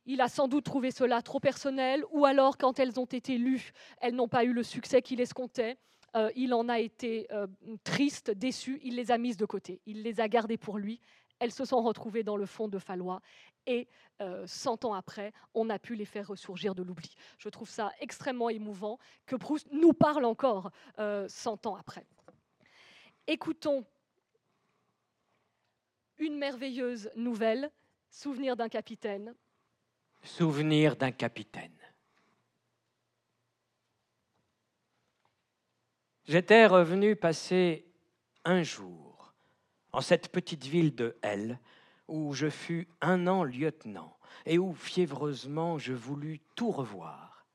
[0.06, 3.72] il a sans doute trouvé cela trop personnel, ou alors quand elles ont été lues,
[4.00, 5.78] elles n'ont pas eu le succès qu'il escomptait.
[6.16, 7.48] Euh, il en a été euh,
[7.84, 11.00] triste, déçu, il les a mises de côté, il les a gardées pour lui.
[11.40, 13.22] Elles se sont retrouvées dans le fond de Fallois
[13.66, 13.88] et
[14.22, 17.16] euh, cent ans après, on a pu les faire ressurgir de l'oubli.
[17.38, 20.72] Je trouve ça extrêmement émouvant que Proust nous parle encore
[21.28, 22.06] cent ans après.
[23.28, 23.86] Écoutons
[26.18, 27.72] une merveilleuse nouvelle,
[28.14, 29.34] Souvenir d'un capitaine,
[30.24, 31.72] Souvenir d'un capitaine.
[36.26, 37.86] J'étais revenu passer
[38.46, 39.34] un jour
[39.92, 41.60] en cette petite ville de L,
[42.08, 47.46] où je fus un an lieutenant et où fiévreusement je voulus tout revoir.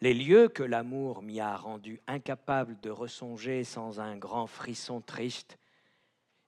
[0.00, 5.58] Les lieux que l'amour m'y a rendus incapables de ressonger sans un grand frisson triste,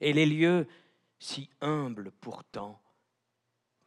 [0.01, 0.67] et les lieux
[1.19, 2.81] si humbles pourtant,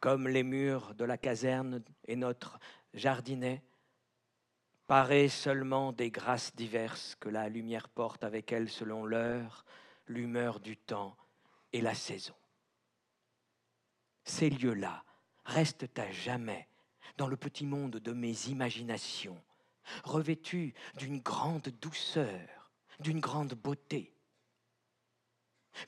[0.00, 2.58] comme les murs de la caserne et notre
[2.94, 3.62] jardinet,
[4.86, 9.64] parés seulement des grâces diverses que la lumière porte avec elle selon l'heure,
[10.08, 11.16] l'humeur du temps
[11.72, 12.34] et la saison.
[14.24, 15.04] Ces lieux-là
[15.44, 16.68] restent à jamais
[17.16, 19.40] dans le petit monde de mes imaginations,
[20.04, 24.14] revêtus d'une grande douceur, d'une grande beauté.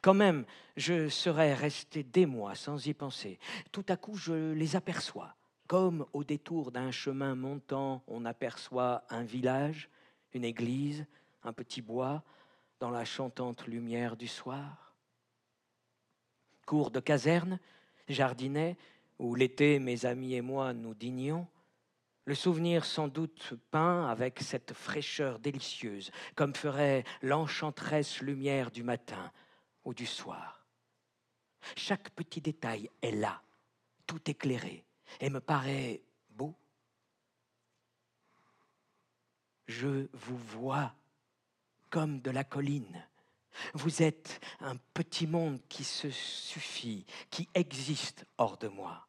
[0.00, 0.44] Quand même,
[0.76, 3.38] je serais resté des mois sans y penser.
[3.70, 5.34] Tout à coup, je les aperçois,
[5.66, 9.88] comme au détour d'un chemin montant, on aperçoit un village,
[10.32, 11.06] une église,
[11.42, 12.22] un petit bois,
[12.80, 14.94] dans la chantante lumière du soir.
[16.66, 17.58] Cours de caserne,
[18.08, 18.76] jardinet,
[19.18, 21.46] où l'été mes amis et moi nous dînions,
[22.24, 29.32] le souvenir sans doute peint avec cette fraîcheur délicieuse, comme ferait l'enchanteresse lumière du matin,
[29.84, 30.66] ou du soir.
[31.76, 33.42] Chaque petit détail est là,
[34.06, 34.84] tout éclairé,
[35.20, 36.54] et me paraît beau.
[39.66, 40.94] Je vous vois
[41.90, 43.06] comme de la colline.
[43.74, 49.06] Vous êtes un petit monde qui se suffit, qui existe hors de moi,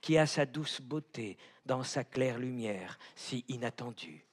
[0.00, 4.26] qui a sa douce beauté dans sa claire lumière si inattendue.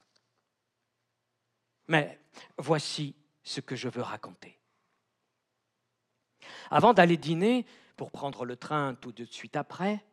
[1.87, 2.19] Mais
[2.57, 4.59] voici ce que je veux raconter.
[6.71, 10.03] Avant d'aller dîner, pour prendre le train tout de suite après,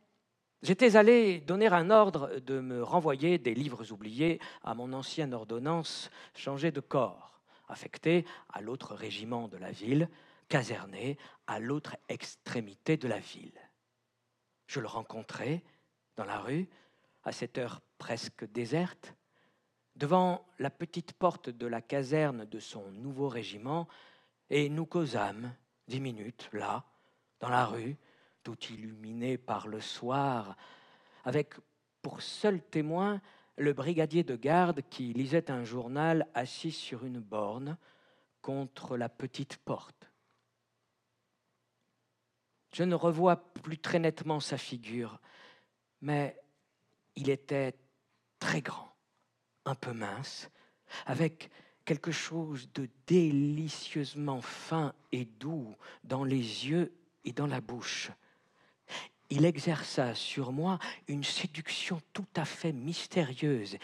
[0.63, 6.11] j'étais allé donner un ordre de me renvoyer des livres oubliés à mon ancienne ordonnance
[6.35, 10.09] changée de corps, affecté à l'autre régiment de la ville,
[10.49, 11.17] caserné
[11.47, 13.59] à l'autre extrémité de la ville.
[14.67, 15.65] Je le rencontrai
[16.17, 16.69] dans la rue,
[17.25, 19.15] à cette heure presque déserte,
[19.97, 23.89] devant la petite porte de la caserne de son nouveau régiment,
[24.49, 25.55] et nous causâmes
[25.91, 26.85] dix minutes, là,
[27.41, 27.97] dans la rue,
[28.43, 30.57] tout illuminé par le soir,
[31.25, 31.55] avec
[32.01, 33.21] pour seul témoin
[33.57, 37.77] le brigadier de garde qui lisait un journal assis sur une borne
[38.41, 40.11] contre la petite porte.
[42.73, 45.21] Je ne revois plus très nettement sa figure,
[46.01, 46.41] mais
[47.17, 47.75] il était
[48.39, 48.95] très grand,
[49.65, 50.49] un peu mince,
[51.05, 51.51] avec
[51.91, 55.75] quelque chose de délicieusement fin et doux
[56.05, 56.37] dans les
[56.69, 56.93] yeux
[57.25, 58.13] et dans la bouche.
[59.29, 63.77] Il exerça sur moi une séduction tout à fait mystérieuse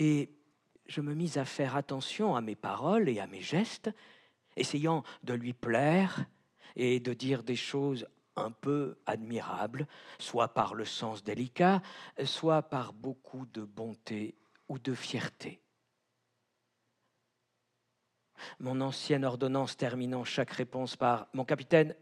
[0.00, 0.30] et
[0.86, 3.88] je me mis à faire attention à mes paroles et à mes gestes,
[4.56, 6.26] essayant de lui plaire
[6.74, 9.86] et de dire des choses un peu admirables,
[10.18, 11.82] soit par le sens délicat,
[12.24, 14.34] soit par beaucoup de bonté
[14.68, 15.60] ou de fierté.
[18.58, 21.94] Mon ancienne ordonnance terminant chaque réponse par Mon capitaine,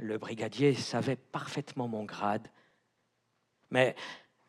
[0.00, 2.48] le brigadier savait parfaitement mon grade,
[3.70, 3.94] mais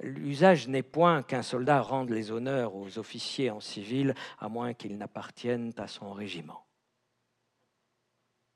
[0.02, 4.98] l'usage n'est point qu'un soldat rende les honneurs aux officiers en civil, à moins qu'ils
[4.98, 6.66] n'appartiennent à son régiment.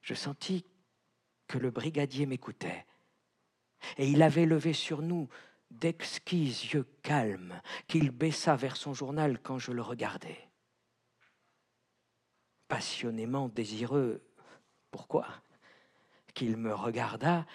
[0.02, 0.66] Je sentis
[1.48, 2.86] que le brigadier m'écoutait,
[3.98, 5.30] et il avait levé sur nous
[5.70, 10.50] d'exquis yeux calmes qu'il baissa vers son journal quand je le regardais.
[12.68, 14.22] Passionnément désireux,
[14.92, 15.28] pourquoi?
[16.34, 17.46] Qu'il me regarda,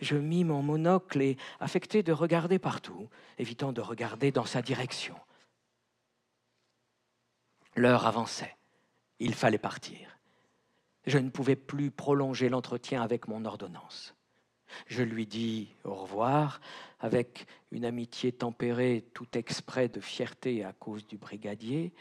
[0.00, 5.16] je mis mon monocle et affectai de regarder partout, évitant de regarder dans sa direction.
[7.76, 8.56] L'heure avançait.
[9.18, 10.18] Il fallait partir.
[11.06, 14.14] Je ne pouvais plus prolonger l'entretien avec mon ordonnance.
[14.86, 16.60] Je lui dis au revoir
[17.00, 21.92] avec une amitié tempérée tout exprès de fierté à cause du brigadier,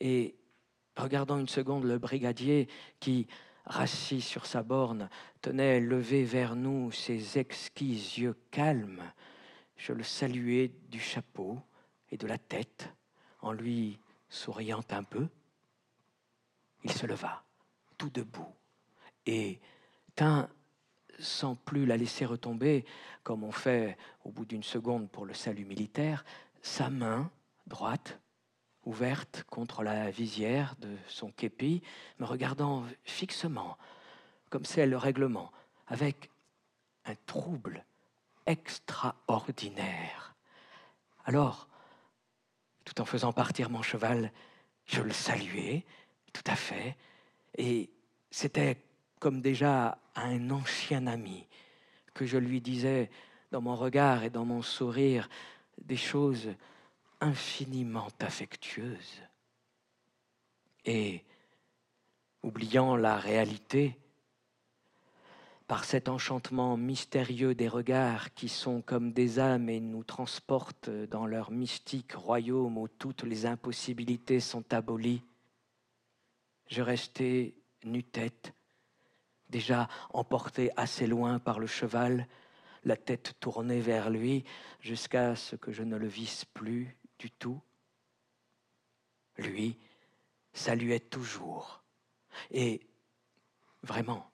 [0.00, 0.34] et
[1.02, 2.68] regardant une seconde le brigadier
[3.00, 3.26] qui,
[3.64, 5.08] rassis sur sa borne,
[5.40, 9.02] tenait levé vers nous ses exquis yeux calmes,
[9.76, 11.60] je le saluai du chapeau
[12.10, 12.92] et de la tête
[13.40, 15.28] en lui souriant un peu.
[16.84, 17.44] Il se leva,
[17.96, 18.54] tout debout,
[19.26, 19.60] et
[20.14, 20.48] tint,
[21.18, 22.84] sans plus la laisser retomber,
[23.22, 26.24] comme on fait au bout d'une seconde pour le salut militaire,
[26.62, 27.30] sa main
[27.66, 28.18] droite
[28.88, 31.82] ouverte contre la visière de son képi,
[32.18, 33.76] me regardant fixement,
[34.48, 35.52] comme c'est le règlement,
[35.86, 36.30] avec
[37.04, 37.84] un trouble
[38.46, 40.34] extraordinaire.
[41.26, 41.68] Alors,
[42.86, 44.32] tout en faisant partir mon cheval,
[44.86, 45.84] je le saluai,
[46.32, 46.96] tout à fait,
[47.58, 47.90] et
[48.30, 48.82] c'était
[49.20, 51.46] comme déjà un ancien ami
[52.14, 53.10] que je lui disais
[53.50, 55.28] dans mon regard et dans mon sourire
[55.82, 56.48] des choses
[57.20, 59.22] infiniment affectueuse.
[60.84, 61.24] Et,
[62.42, 63.98] oubliant la réalité,
[65.66, 71.26] par cet enchantement mystérieux des regards qui sont comme des âmes et nous transportent dans
[71.26, 75.22] leur mystique royaume où toutes les impossibilités sont abolies,
[76.68, 77.54] je restai
[77.84, 78.54] nu-tête,
[79.50, 82.26] déjà emporté assez loin par le cheval,
[82.84, 84.44] la tête tournée vers lui,
[84.80, 87.60] jusqu'à ce que je ne le visse plus du tout.
[89.36, 89.78] Lui
[90.52, 91.82] saluait toujours.
[92.50, 92.86] Et
[93.82, 94.30] vraiment,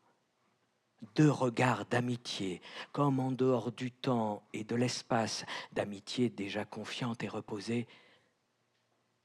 [1.14, 2.60] deux regards d'amitié,
[2.92, 7.86] comme en dehors du temps et de l'espace, d'amitié déjà confiante et reposée,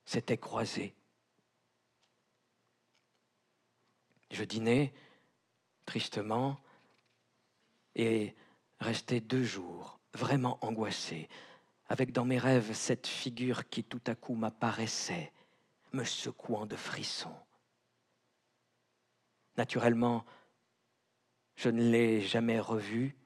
[0.05, 0.95] s'étaient croisés.
[4.31, 4.93] Je dînais
[5.85, 6.59] tristement
[7.95, 8.35] et
[8.79, 11.29] restais deux jours vraiment angoissé,
[11.89, 15.33] avec dans mes rêves cette figure qui tout à coup m'apparaissait,
[15.91, 17.35] me secouant de frissons.
[19.57, 20.23] Naturellement,
[21.55, 23.17] je ne l'ai jamais revu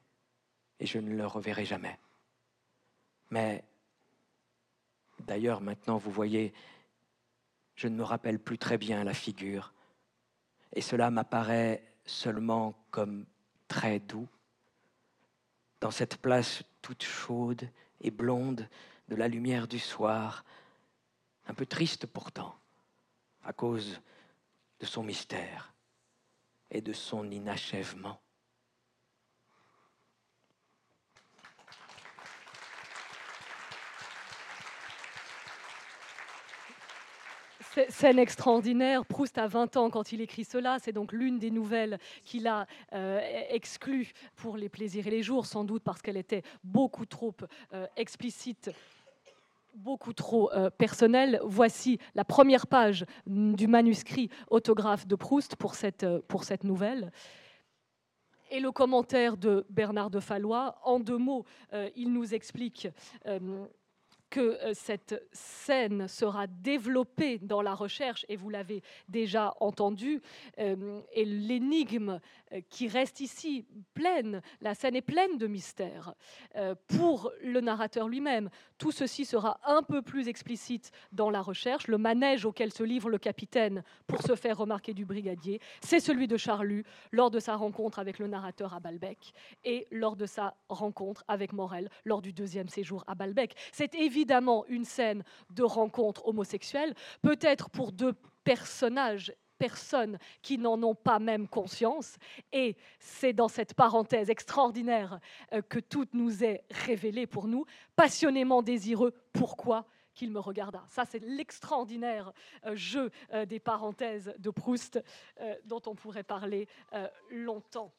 [0.80, 2.00] et je ne le reverrai jamais.
[3.30, 3.64] Mais
[5.20, 6.54] d'ailleurs, maintenant, vous voyez,
[7.76, 9.74] je ne me rappelle plus très bien la figure,
[10.74, 13.26] et cela m'apparaît seulement comme
[13.68, 14.28] très doux,
[15.82, 17.68] dans cette place toute chaude
[18.04, 18.68] et blonde
[19.08, 20.44] de la lumière du soir,
[21.48, 22.56] un peu triste pourtant,
[23.44, 24.00] à cause
[24.80, 25.74] de son mystère
[26.70, 28.23] et de son inachèvement.
[37.90, 39.06] Scène extraordinaire.
[39.06, 40.78] Proust a 20 ans quand il écrit cela.
[40.80, 43.20] C'est donc l'une des nouvelles qu'il a euh,
[43.50, 47.34] exclues pour les plaisirs et les jours, sans doute parce qu'elle était beaucoup trop
[47.74, 48.72] euh, explicite
[49.76, 51.40] beaucoup trop euh, personnelle.
[51.44, 57.12] Voici la première page du manuscrit autographe de Proust pour cette, pour cette nouvelle.
[58.52, 61.44] Et le commentaire de Bernard de Fallois, en deux mots,
[61.96, 62.88] il nous explique
[64.34, 70.24] que euh, cette scène sera développée dans la recherche, et vous l'avez déjà entendu,
[70.58, 72.20] euh, et l'énigme
[72.52, 76.16] euh, qui reste ici pleine, la scène est pleine de mystères
[76.88, 78.50] pour le narrateur lui-même.
[78.78, 81.88] Tout ceci sera un peu plus explicite dans la recherche.
[81.88, 86.28] Le manège auquel se livre le capitaine pour se faire remarquer du brigadier, c'est celui
[86.28, 90.56] de Charlus lors de sa rencontre avec le narrateur à Balbec et lors de sa
[90.70, 93.56] rencontre avec Morel lors du deuxième séjour à Balbec.
[93.72, 98.14] C'est évident évidemment une scène de rencontre homosexuelle, peut-être pour deux
[98.46, 102.16] personnages personnes qui n'en ont pas même conscience.
[102.54, 105.20] Et c'est dans cette parenthèse extraordinaire
[105.52, 107.66] euh, que tout nous est révélé pour nous,
[107.98, 109.14] passionnément désireux.
[109.34, 110.84] Pourquoi qu'il me regarda.
[110.90, 112.34] Ça, c'est l'extraordinaire
[112.66, 115.04] euh, jeu euh, des parenthèses de Proust
[115.66, 116.68] dont on pourrait parler
[117.32, 117.92] longtemps.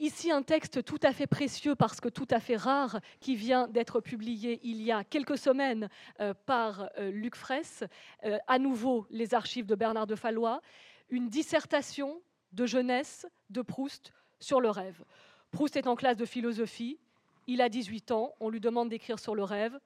[0.00, 3.66] Ici, un texte tout à fait précieux parce que tout à fait rare qui vient
[3.66, 5.88] d'être publié il y a quelques semaines
[6.20, 7.82] euh, par euh, Luc Fraisse,
[8.24, 10.62] euh, à nouveau les archives de Bernard de Fallois,
[11.10, 12.22] une dissertation
[12.52, 15.04] de jeunesse de Proust sur le rêve.
[15.50, 17.00] Proust est en classe de philosophie,
[17.48, 19.80] il a 18 ans, on lui demande d'écrire sur le rêve,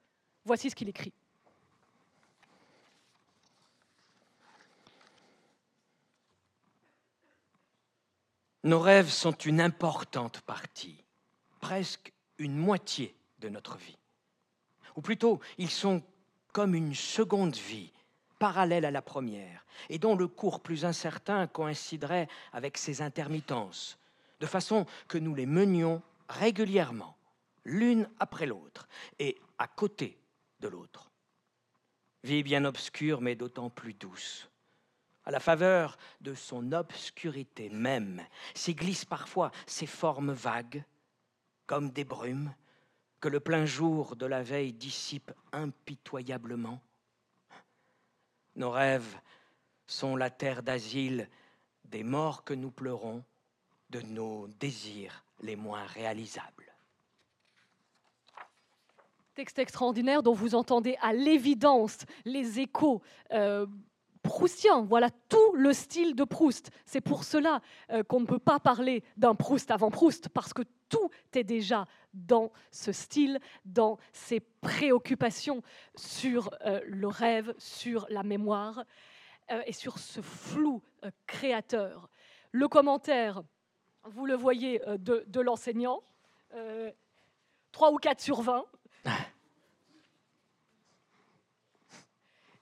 [0.45, 1.13] voici ce qu'il écrit.
[8.63, 11.03] Nos rêves sont une importante partie,
[11.59, 13.97] presque une moitié de notre vie.
[14.95, 16.01] Ou plutôt, ils sont
[16.53, 17.91] comme une seconde vie,
[18.39, 23.97] parallèle à la première, et dont le cours plus incertain coïnciderait avec ses intermittences,
[24.39, 27.17] de façon que nous les menions régulièrement,
[27.65, 28.87] l'une après l'autre,
[29.19, 30.17] et à côté
[30.61, 31.11] de l'autre.
[32.23, 34.49] Vie bien obscure, mais d'autant plus douce
[35.25, 38.21] à la faveur de son obscurité même,
[38.53, 40.83] s'y glissent parfois ces formes vagues,
[41.65, 42.53] comme des brumes,
[43.19, 46.81] que le plein jour de la veille dissipe impitoyablement.
[48.55, 49.17] Nos rêves
[49.87, 51.29] sont la terre d'asile
[51.85, 53.23] des morts que nous pleurons,
[53.89, 56.73] de nos désirs les moins réalisables.
[59.35, 63.01] Texte extraordinaire dont vous entendez à l'évidence les échos.
[63.31, 63.65] Euh,
[64.23, 64.81] proustien.
[64.81, 66.71] Voilà tout le style de Proust.
[66.85, 67.61] C'est pour cela
[67.91, 71.85] euh, qu'on ne peut pas parler d'un Proust avant Proust, parce que tout est déjà
[72.13, 75.61] dans ce style, dans ses préoccupations
[75.95, 78.83] sur euh, le rêve, sur la mémoire
[79.51, 80.81] euh, et sur ce flou
[81.27, 82.09] créateur.
[82.51, 83.43] Le commentaire,
[84.05, 86.03] vous le voyez, de, de l'enseignant,
[87.71, 88.65] 3 ou 4 sur 20.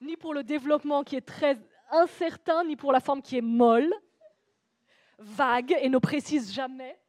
[0.01, 1.57] Ni pour le développement qui est très
[1.91, 3.93] incertain, ni pour la forme qui est molle,
[5.19, 6.99] vague et ne précise jamais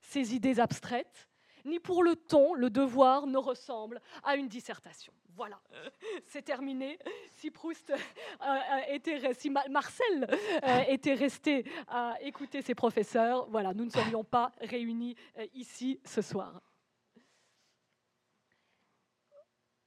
[0.00, 1.28] ses idées abstraites,
[1.64, 5.12] ni pour le ton, le devoir ne ressemble à une dissertation.
[5.34, 5.60] Voilà,
[6.26, 6.98] c'est terminé.
[7.30, 10.28] Si Proust euh, était, si Marcel
[10.62, 16.20] euh, était resté à écouter ses professeurs, nous ne serions pas réunis euh, ici ce
[16.20, 16.60] soir.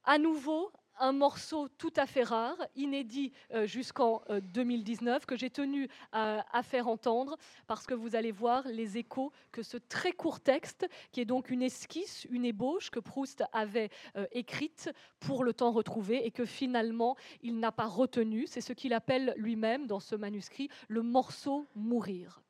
[0.02, 5.50] À nouveau, un morceau tout à fait rare, inédit euh, jusqu'en 2019, euh, que j'ai
[5.50, 7.36] tenu à, faire entendre,
[7.66, 11.50] parce que vous allez voir les échos que ce très court texte, qui est donc
[11.50, 14.90] une esquisse, une ébauche que Proust avait euh, écrite
[15.20, 19.34] pour le temps retrouvé et que finalement il n'a pas retenu, c'est ce qu'il appelle
[19.36, 22.42] lui-même dans ce manuscrit le morceau mourir.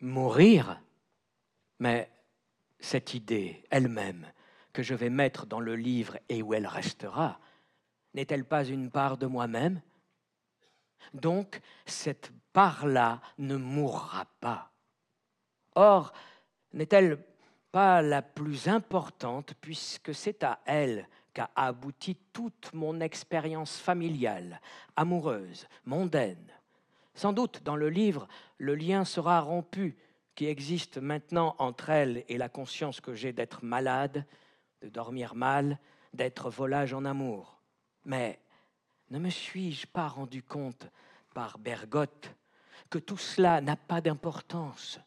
[0.00, 0.80] Mourir?
[1.78, 2.10] Mais
[2.80, 4.26] cette idée elle-même
[4.72, 7.38] que je vais mettre dans le livre et où elle restera,
[8.14, 9.80] n'est-elle pas une part de moi-même?
[11.14, 14.70] Donc, cette part-là ne mourra pas.
[15.74, 16.12] Or,
[16.72, 17.18] n'est-elle
[17.70, 24.60] pas la plus importante puisque c'est à elle qu'a abouti toute mon expérience familiale,
[24.96, 26.52] amoureuse, mondaine?
[27.14, 29.96] Sans doute, dans le livre, le lien sera rompu
[30.34, 34.24] qui existe maintenant entre elle et la conscience que j'ai d'être malade,
[34.80, 35.78] de dormir mal,
[36.14, 37.61] d'être volage en amour.
[38.04, 38.40] Mais
[39.10, 40.86] ne me suis-je pas rendu compte
[41.34, 42.34] par Bergotte
[42.90, 45.00] que tout cela n'a pas d'importance,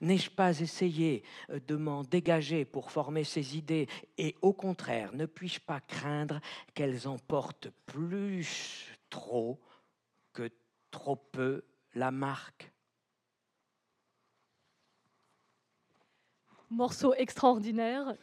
[0.00, 3.88] N'ai-je pas essayé euh, de m'en dégager pour former ces idées
[4.18, 6.40] et au contraire, ne puis-je pas craindre
[6.74, 9.60] qu'elles emportent plus trop
[10.32, 10.50] que
[10.90, 12.72] trop peu la marque?
[16.70, 18.14] Morceau extraordinaire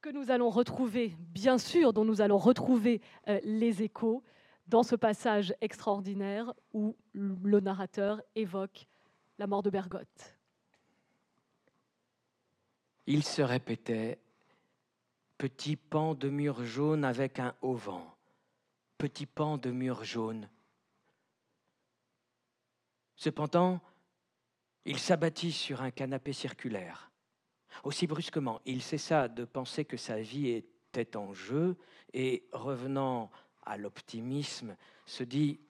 [0.00, 4.22] que nous allons retrouver, bien sûr, dont nous allons retrouver euh, les échos
[4.66, 8.86] dans ce passage extraordinaire où le narrateur évoque
[9.38, 10.38] la mort de Bergotte.
[13.06, 14.20] Il se répétait
[15.38, 18.02] Petit pan de mur jaune avec un auvent,
[18.98, 20.50] petit pan de mur jaune.
[23.14, 23.80] Cependant,
[24.84, 27.12] il s'abattit sur un canapé circulaire.
[27.84, 31.76] Aussi brusquement, il cessa de penser que sa vie était en jeu
[32.12, 33.30] et, revenant
[33.64, 35.60] à l'optimisme, se dit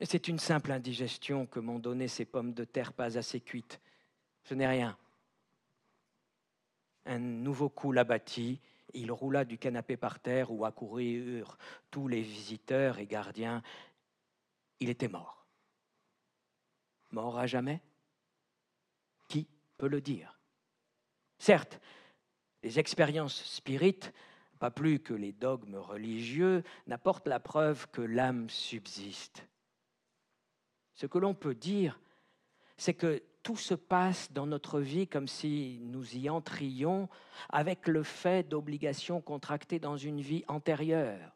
[0.00, 3.80] C'est une simple indigestion que m'ont donné ces pommes de terre pas assez cuites.
[4.44, 4.96] Ce n'est rien.
[7.04, 8.60] Un nouveau coup l'abattit.
[8.94, 11.58] Il roula du canapé par terre où accoururent
[11.90, 13.62] tous les visiteurs et gardiens.
[14.80, 15.46] Il était mort.
[17.10, 17.80] Mort à jamais?
[19.28, 20.37] Qui peut le dire?
[21.38, 21.80] Certes,
[22.62, 24.12] les expériences spirites
[24.58, 29.46] pas plus que les dogmes religieux, n'apportent la preuve que l'âme subsiste.
[30.94, 32.00] Ce que l'on peut dire,
[32.76, 37.08] c'est que tout se passe dans notre vie comme si nous y entrions
[37.48, 41.34] avec le fait d'obligations contractées dans une vie antérieure.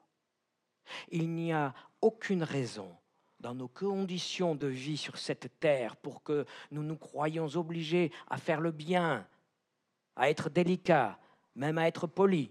[1.10, 2.94] Il n'y a aucune raison
[3.38, 8.36] dans nos conditions de vie sur cette terre pour que nous nous croyions obligés à
[8.36, 9.26] faire le bien,
[10.16, 11.18] à être délicats,
[11.54, 12.50] même à être polis,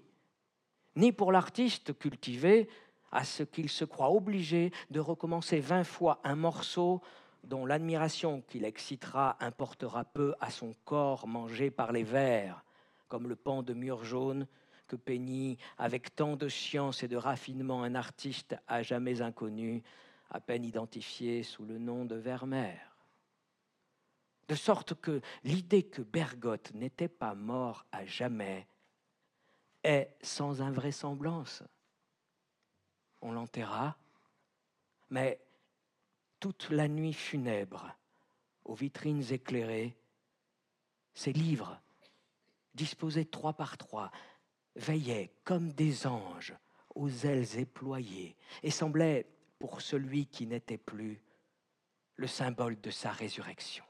[0.95, 2.67] ni pour l'artiste cultivé
[3.11, 7.01] à ce qu'il se croit obligé de recommencer vingt fois un morceau
[7.43, 12.63] dont l'admiration qu'il excitera importera peu à son corps mangé par les vers,
[13.07, 14.47] comme le pan de mur jaune
[14.87, 19.83] que peignit avec tant de science et de raffinement un artiste à jamais inconnu,
[20.29, 22.90] à peine identifié sous le nom de Vermeer.
[24.51, 28.67] De sorte que l'idée que Bergotte n'était pas mort à jamais
[29.81, 31.63] est sans invraisemblance.
[33.21, 33.97] On l'enterra,
[35.09, 35.39] mais
[36.41, 37.95] toute la nuit funèbre,
[38.65, 39.95] aux vitrines éclairées,
[41.13, 41.79] ses livres,
[42.73, 44.11] disposés trois par trois,
[44.75, 46.53] veillaient comme des anges
[46.93, 49.29] aux ailes éployées et semblaient,
[49.59, 51.23] pour celui qui n'était plus,
[52.17, 53.85] le symbole de sa résurrection.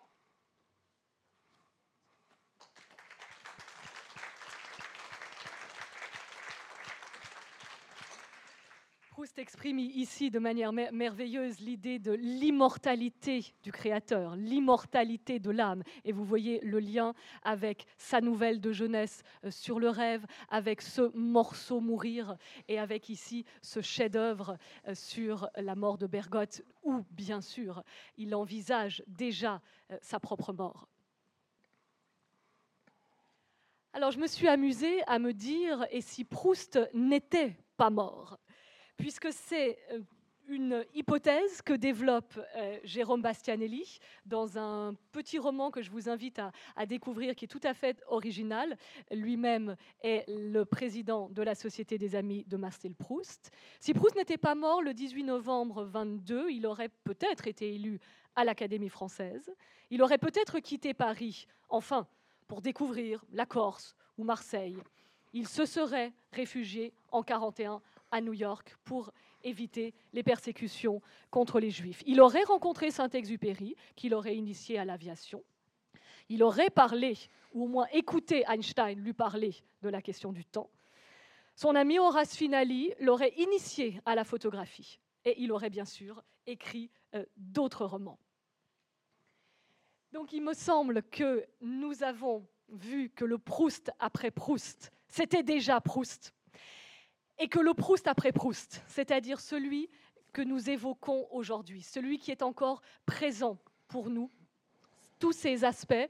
[9.21, 15.83] Proust exprime ici de manière merveilleuse l'idée de l'immortalité du Créateur, l'immortalité de l'âme.
[16.05, 17.13] Et vous voyez le lien
[17.43, 22.35] avec sa nouvelle de jeunesse euh, sur le rêve, avec ce morceau Mourir
[22.67, 24.57] et avec ici ce chef-d'œuvre
[24.87, 27.83] euh, sur la mort de Bergotte, où bien sûr
[28.17, 29.61] il envisage déjà
[29.91, 30.87] euh, sa propre mort.
[33.93, 38.39] Alors je me suis amusée à me dire, et si Proust n'était pas mort?
[38.97, 39.99] Puisque c'est euh,
[40.47, 46.41] une hypothèse que développe euh, Jérôme Bastianelli dans un petit roman que je vous invite
[46.75, 48.77] à, découvrir, qui est tout à fait original.
[49.11, 53.51] Lui-même est le président de la Société des Amis de Marcel Proust.
[53.79, 57.99] Si Proust n'était pas mort le 18 novembre 22, il aurait peut-être été élu
[58.35, 59.53] à l'Académie française.
[59.89, 62.07] Il aurait peut-être quitté Paris, enfin,
[62.47, 64.77] pour découvrir la Corse ou Marseille.
[65.33, 67.81] Il se serait réfugié en 41
[68.11, 69.11] à New York pour
[69.43, 72.03] éviter les persécutions contre les Juifs.
[72.05, 75.43] Il aurait rencontré Saint-Exupéry, qu'il aurait initié à l'aviation.
[76.29, 77.17] Il aurait parlé,
[77.53, 80.69] ou au moins écouté Einstein lui parler de la question du temps.
[81.55, 84.99] Son ami Horace Finali l'aurait initié à la photographie.
[85.25, 88.19] Et il aurait bien sûr écrit euh, d'autres romans.
[90.11, 95.79] Donc il me semble que nous avons vu que le Proust après Proust, c'était déjà
[95.81, 96.33] Proust
[97.41, 99.89] et que le Proust après Proust, c'est-à-dire celui
[100.31, 104.29] que nous évoquons aujourd'hui, celui qui est encore présent pour nous,
[105.17, 106.07] tous ces aspects,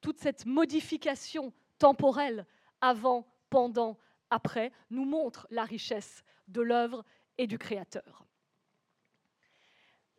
[0.00, 2.46] toute cette modification temporelle
[2.80, 3.98] avant, pendant,
[4.30, 7.04] après, nous montre la richesse de l'œuvre
[7.36, 8.24] et du créateur.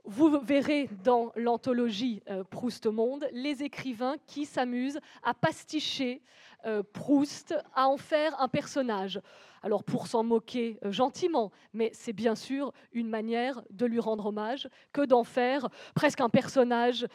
[0.06, 6.22] Vous verrez dans l'anthologie euh, Proust Monde les écrivains qui s'amusent à pasticher
[6.66, 9.22] euh, Proust à en faire un personnage.
[9.62, 14.26] Alors pour s'en moquer euh, gentiment, mais c'est bien sûr une manière de lui rendre
[14.26, 17.08] hommage que d'en faire presque un personnage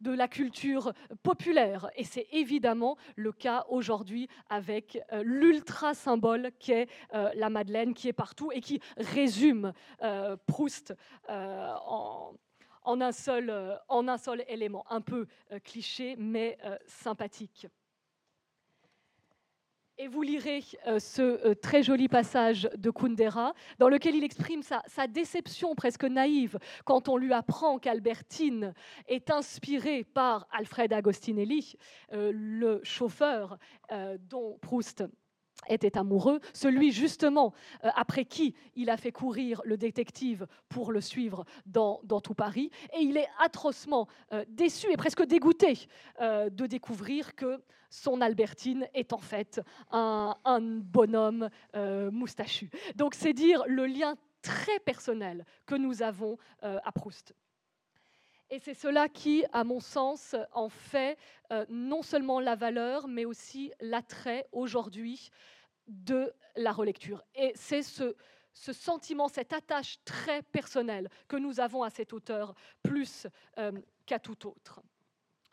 [0.00, 1.88] de la culture populaire.
[1.96, 8.52] Et c'est évidemment le cas aujourd'hui avec l'ultra symbole qu'est la Madeleine, qui est partout
[8.52, 9.72] et qui résume
[10.46, 10.94] Proust
[12.84, 17.66] en un seul, euh, élément, un peu euh, cliché, mais euh, sympathique.
[19.96, 20.64] Et vous lirez
[20.98, 27.08] ce très joli passage de Kundera, dans lequel il exprime sa, déception presque naïve quand
[27.08, 28.74] on lui apprend qu'Albertine
[29.06, 31.76] est inspirée par Alfred Agostinelli,
[32.10, 33.58] le chauffeur
[34.28, 35.04] dont Proust
[35.68, 37.52] était amoureux, celui justement
[37.84, 42.70] euh, après qui il a fait courir le détective pour le suivre dans, tout Paris.
[42.96, 45.86] Et il est atrocement euh, déçu et presque dégoûté
[46.20, 49.60] euh, de découvrir que son Albertine est en fait
[49.92, 51.48] un, un bonhomme
[52.10, 52.68] moustachu.
[52.96, 57.34] Donc c'est dire le lien très personnel que nous avons à Proust.
[58.50, 61.18] Et c'est cela qui, à mon sens, en fait
[61.52, 65.30] euh, non seulement la valeur, mais aussi l'attrait aujourd'hui
[65.86, 67.22] de la relecture.
[67.34, 68.14] Et c'est ce,
[68.52, 73.26] sentiment, cette attache très personnelle que nous avons à cet auteur, plus
[73.58, 73.72] euh,
[74.06, 74.80] qu'à tout autre.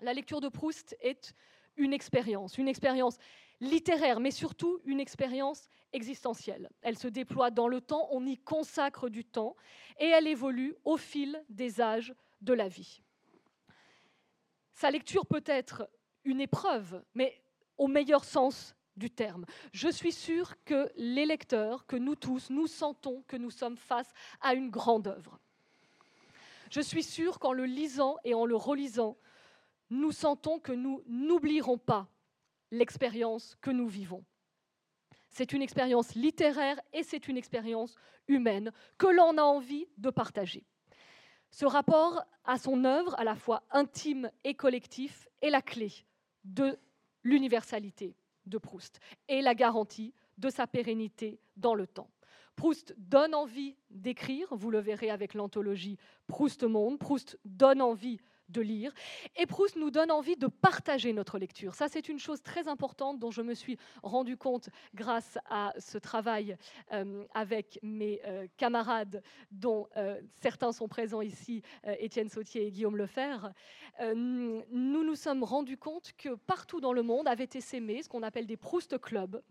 [0.02, 1.34] La lecture de Proust est
[1.78, 3.18] une expérience, une expérience
[3.60, 6.70] littéraire, mais surtout une expérience existentielle.
[6.82, 9.56] Elle se déploie dans le temps, on y consacre du temps,
[10.00, 13.02] et elle évolue au fil des âges de la vie.
[14.74, 15.90] Sa lecture peut être
[16.24, 17.42] une épreuve, mais
[17.78, 19.46] au meilleur sens du terme.
[19.74, 24.12] Je suis sûre que les lecteurs, que nous tous, nous sentons que nous sommes face
[24.42, 25.40] à une grande œuvre.
[26.70, 29.18] Je suis sûre qu'en le lisant et en le relisant,
[29.90, 32.08] nous sentons que nous n'oublierons pas
[32.72, 34.24] l'expérience que nous vivons.
[35.30, 37.96] C'est une expérience littéraire et c'est une expérience
[38.28, 40.66] humaine que l'on a envie de partager.
[41.52, 45.92] Ce rapport à son œuvre, à la fois intime et collectif, est la clé
[46.46, 46.78] de
[47.24, 52.10] l'universalité de Proust et la garantie de sa pérennité dans le temps.
[52.56, 55.98] Proust donne envie d'écrire, vous le verrez avec l'anthologie
[56.28, 57.00] Proust Monde.
[57.00, 58.20] Proust donne envie
[58.52, 58.94] de lire.
[59.38, 61.76] Et Proust nous donne envie de partager notre lecture.
[61.76, 65.98] Ça, c'est une chose très importante dont je me suis rendu compte grâce à ce
[65.98, 66.58] travail
[66.92, 71.62] euh, avec mes euh, camarades, dont euh, certains sont présents ici,
[72.00, 73.38] Étienne Sautier et Guillaume Lefer.
[74.16, 74.64] nous
[75.04, 78.48] nous sommes rendus compte que partout dans le monde avait été sémé ce qu'on appelle
[78.48, 79.42] des Proust Clubs.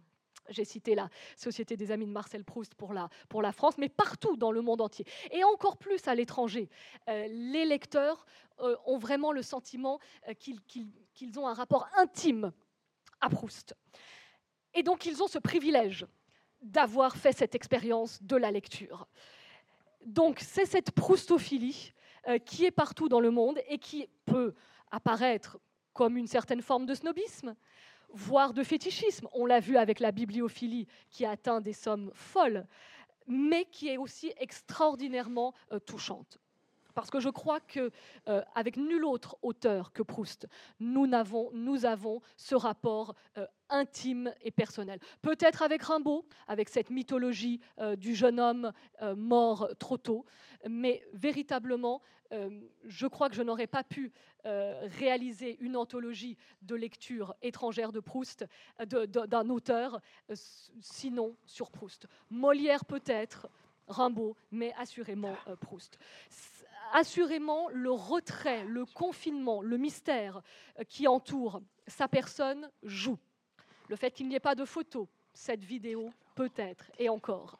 [0.49, 4.53] J'ai cité la Société des Amis de Marcel Proust pour la, France, mais partout dans
[4.53, 6.69] le monde entier, et encore plus à l'étranger.
[7.09, 8.27] Euh, les lecteurs
[8.61, 12.53] euh, ont vraiment le sentiment euh, qu'ils ont un rapport intime
[13.21, 13.75] à Proust.
[14.75, 16.07] Et donc ils ont ce privilège
[16.63, 19.07] d'avoir fait cette expérience de la lecture.
[20.05, 21.93] Donc c'est cette proustophilie
[22.45, 24.55] qui est partout dans le monde et qui peut
[24.91, 25.59] apparaître
[25.93, 27.55] comme une certaine forme de snobisme,
[28.13, 29.29] voire de fétichisme.
[29.33, 32.67] On l'a vu avec la bibliophilie qui atteint des sommes folles,
[33.27, 36.39] mais qui est aussi extraordinairement euh, touchante.
[37.01, 37.91] Parce que je crois que
[38.29, 40.47] euh, avec nul autre auteur que Proust,
[40.81, 44.99] nous avons, ce rapport euh, intime et personnel.
[45.23, 48.73] Peut-être avec Rimbaud, avec cette mythologie euh, du jeune homme
[49.17, 50.27] mort trop tôt,
[50.69, 52.03] mais véritablement,
[52.85, 54.13] je crois que je n'aurais pas pu
[54.45, 58.45] réaliser une anthologie de lecture étrangère de Proust,
[58.87, 60.01] d'un auteur,
[60.83, 62.07] sinon sur Proust.
[62.29, 63.49] Molière peut-être,
[63.89, 65.99] Rimbaud, mais assurément Proust
[66.93, 70.43] assurément le retrait, le confinement, le mystère
[70.79, 73.19] euh, qui entoure sa personne joue.
[73.89, 77.59] Le fait qu'il n'y ait pas de photo, cette vidéo peut-être, et encore.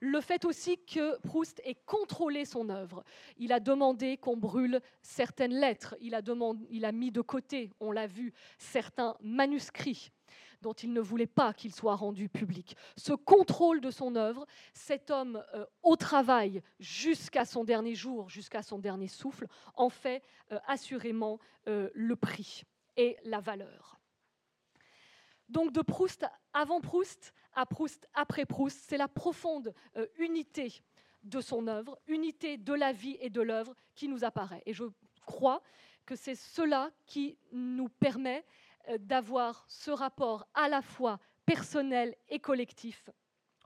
[0.00, 3.04] Le fait aussi que Proust ait contrôlé son œuvre.
[3.36, 6.22] Il a demandé qu'on brûle certaines lettres, il a,
[6.70, 10.10] il a mis de côté, on l'a vu, certains manuscrits
[10.60, 12.76] dont il ne voulait pas qu'il soit rendu public.
[12.96, 18.62] Ce contrôle de son œuvre, cet homme euh, au travail jusqu'à son dernier jour, jusqu'à
[18.62, 21.38] son dernier souffle, en fait euh, assurément
[21.68, 22.64] euh, le prix
[22.96, 23.98] et la valeur.
[25.48, 29.74] Donc de Proust avant Proust à Proust après Proust, c'est la profonde
[30.18, 30.82] unité
[31.24, 34.62] de son œuvre, unité de la vie et de l'œuvre qui nous apparaît.
[34.66, 34.84] Et je
[35.26, 35.60] crois
[36.06, 38.44] que c'est cela qui nous permet
[38.98, 43.10] d'avoir ce rapport à la fois personnel et collectif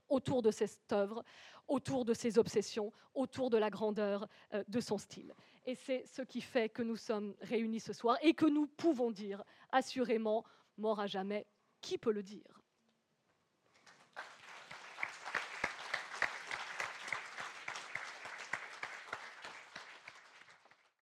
[0.08, 1.24] autour de cette œuvre,
[1.68, 5.34] autour de ses obsessions, autour de la grandeur euh, de son style.
[5.64, 9.10] Et c'est ce qui fait que nous sommes réunis ce soir et que nous pouvons
[9.10, 9.42] dire
[9.72, 10.44] assurément,
[10.76, 11.46] mort à jamais,
[11.80, 12.60] qui peut le dire?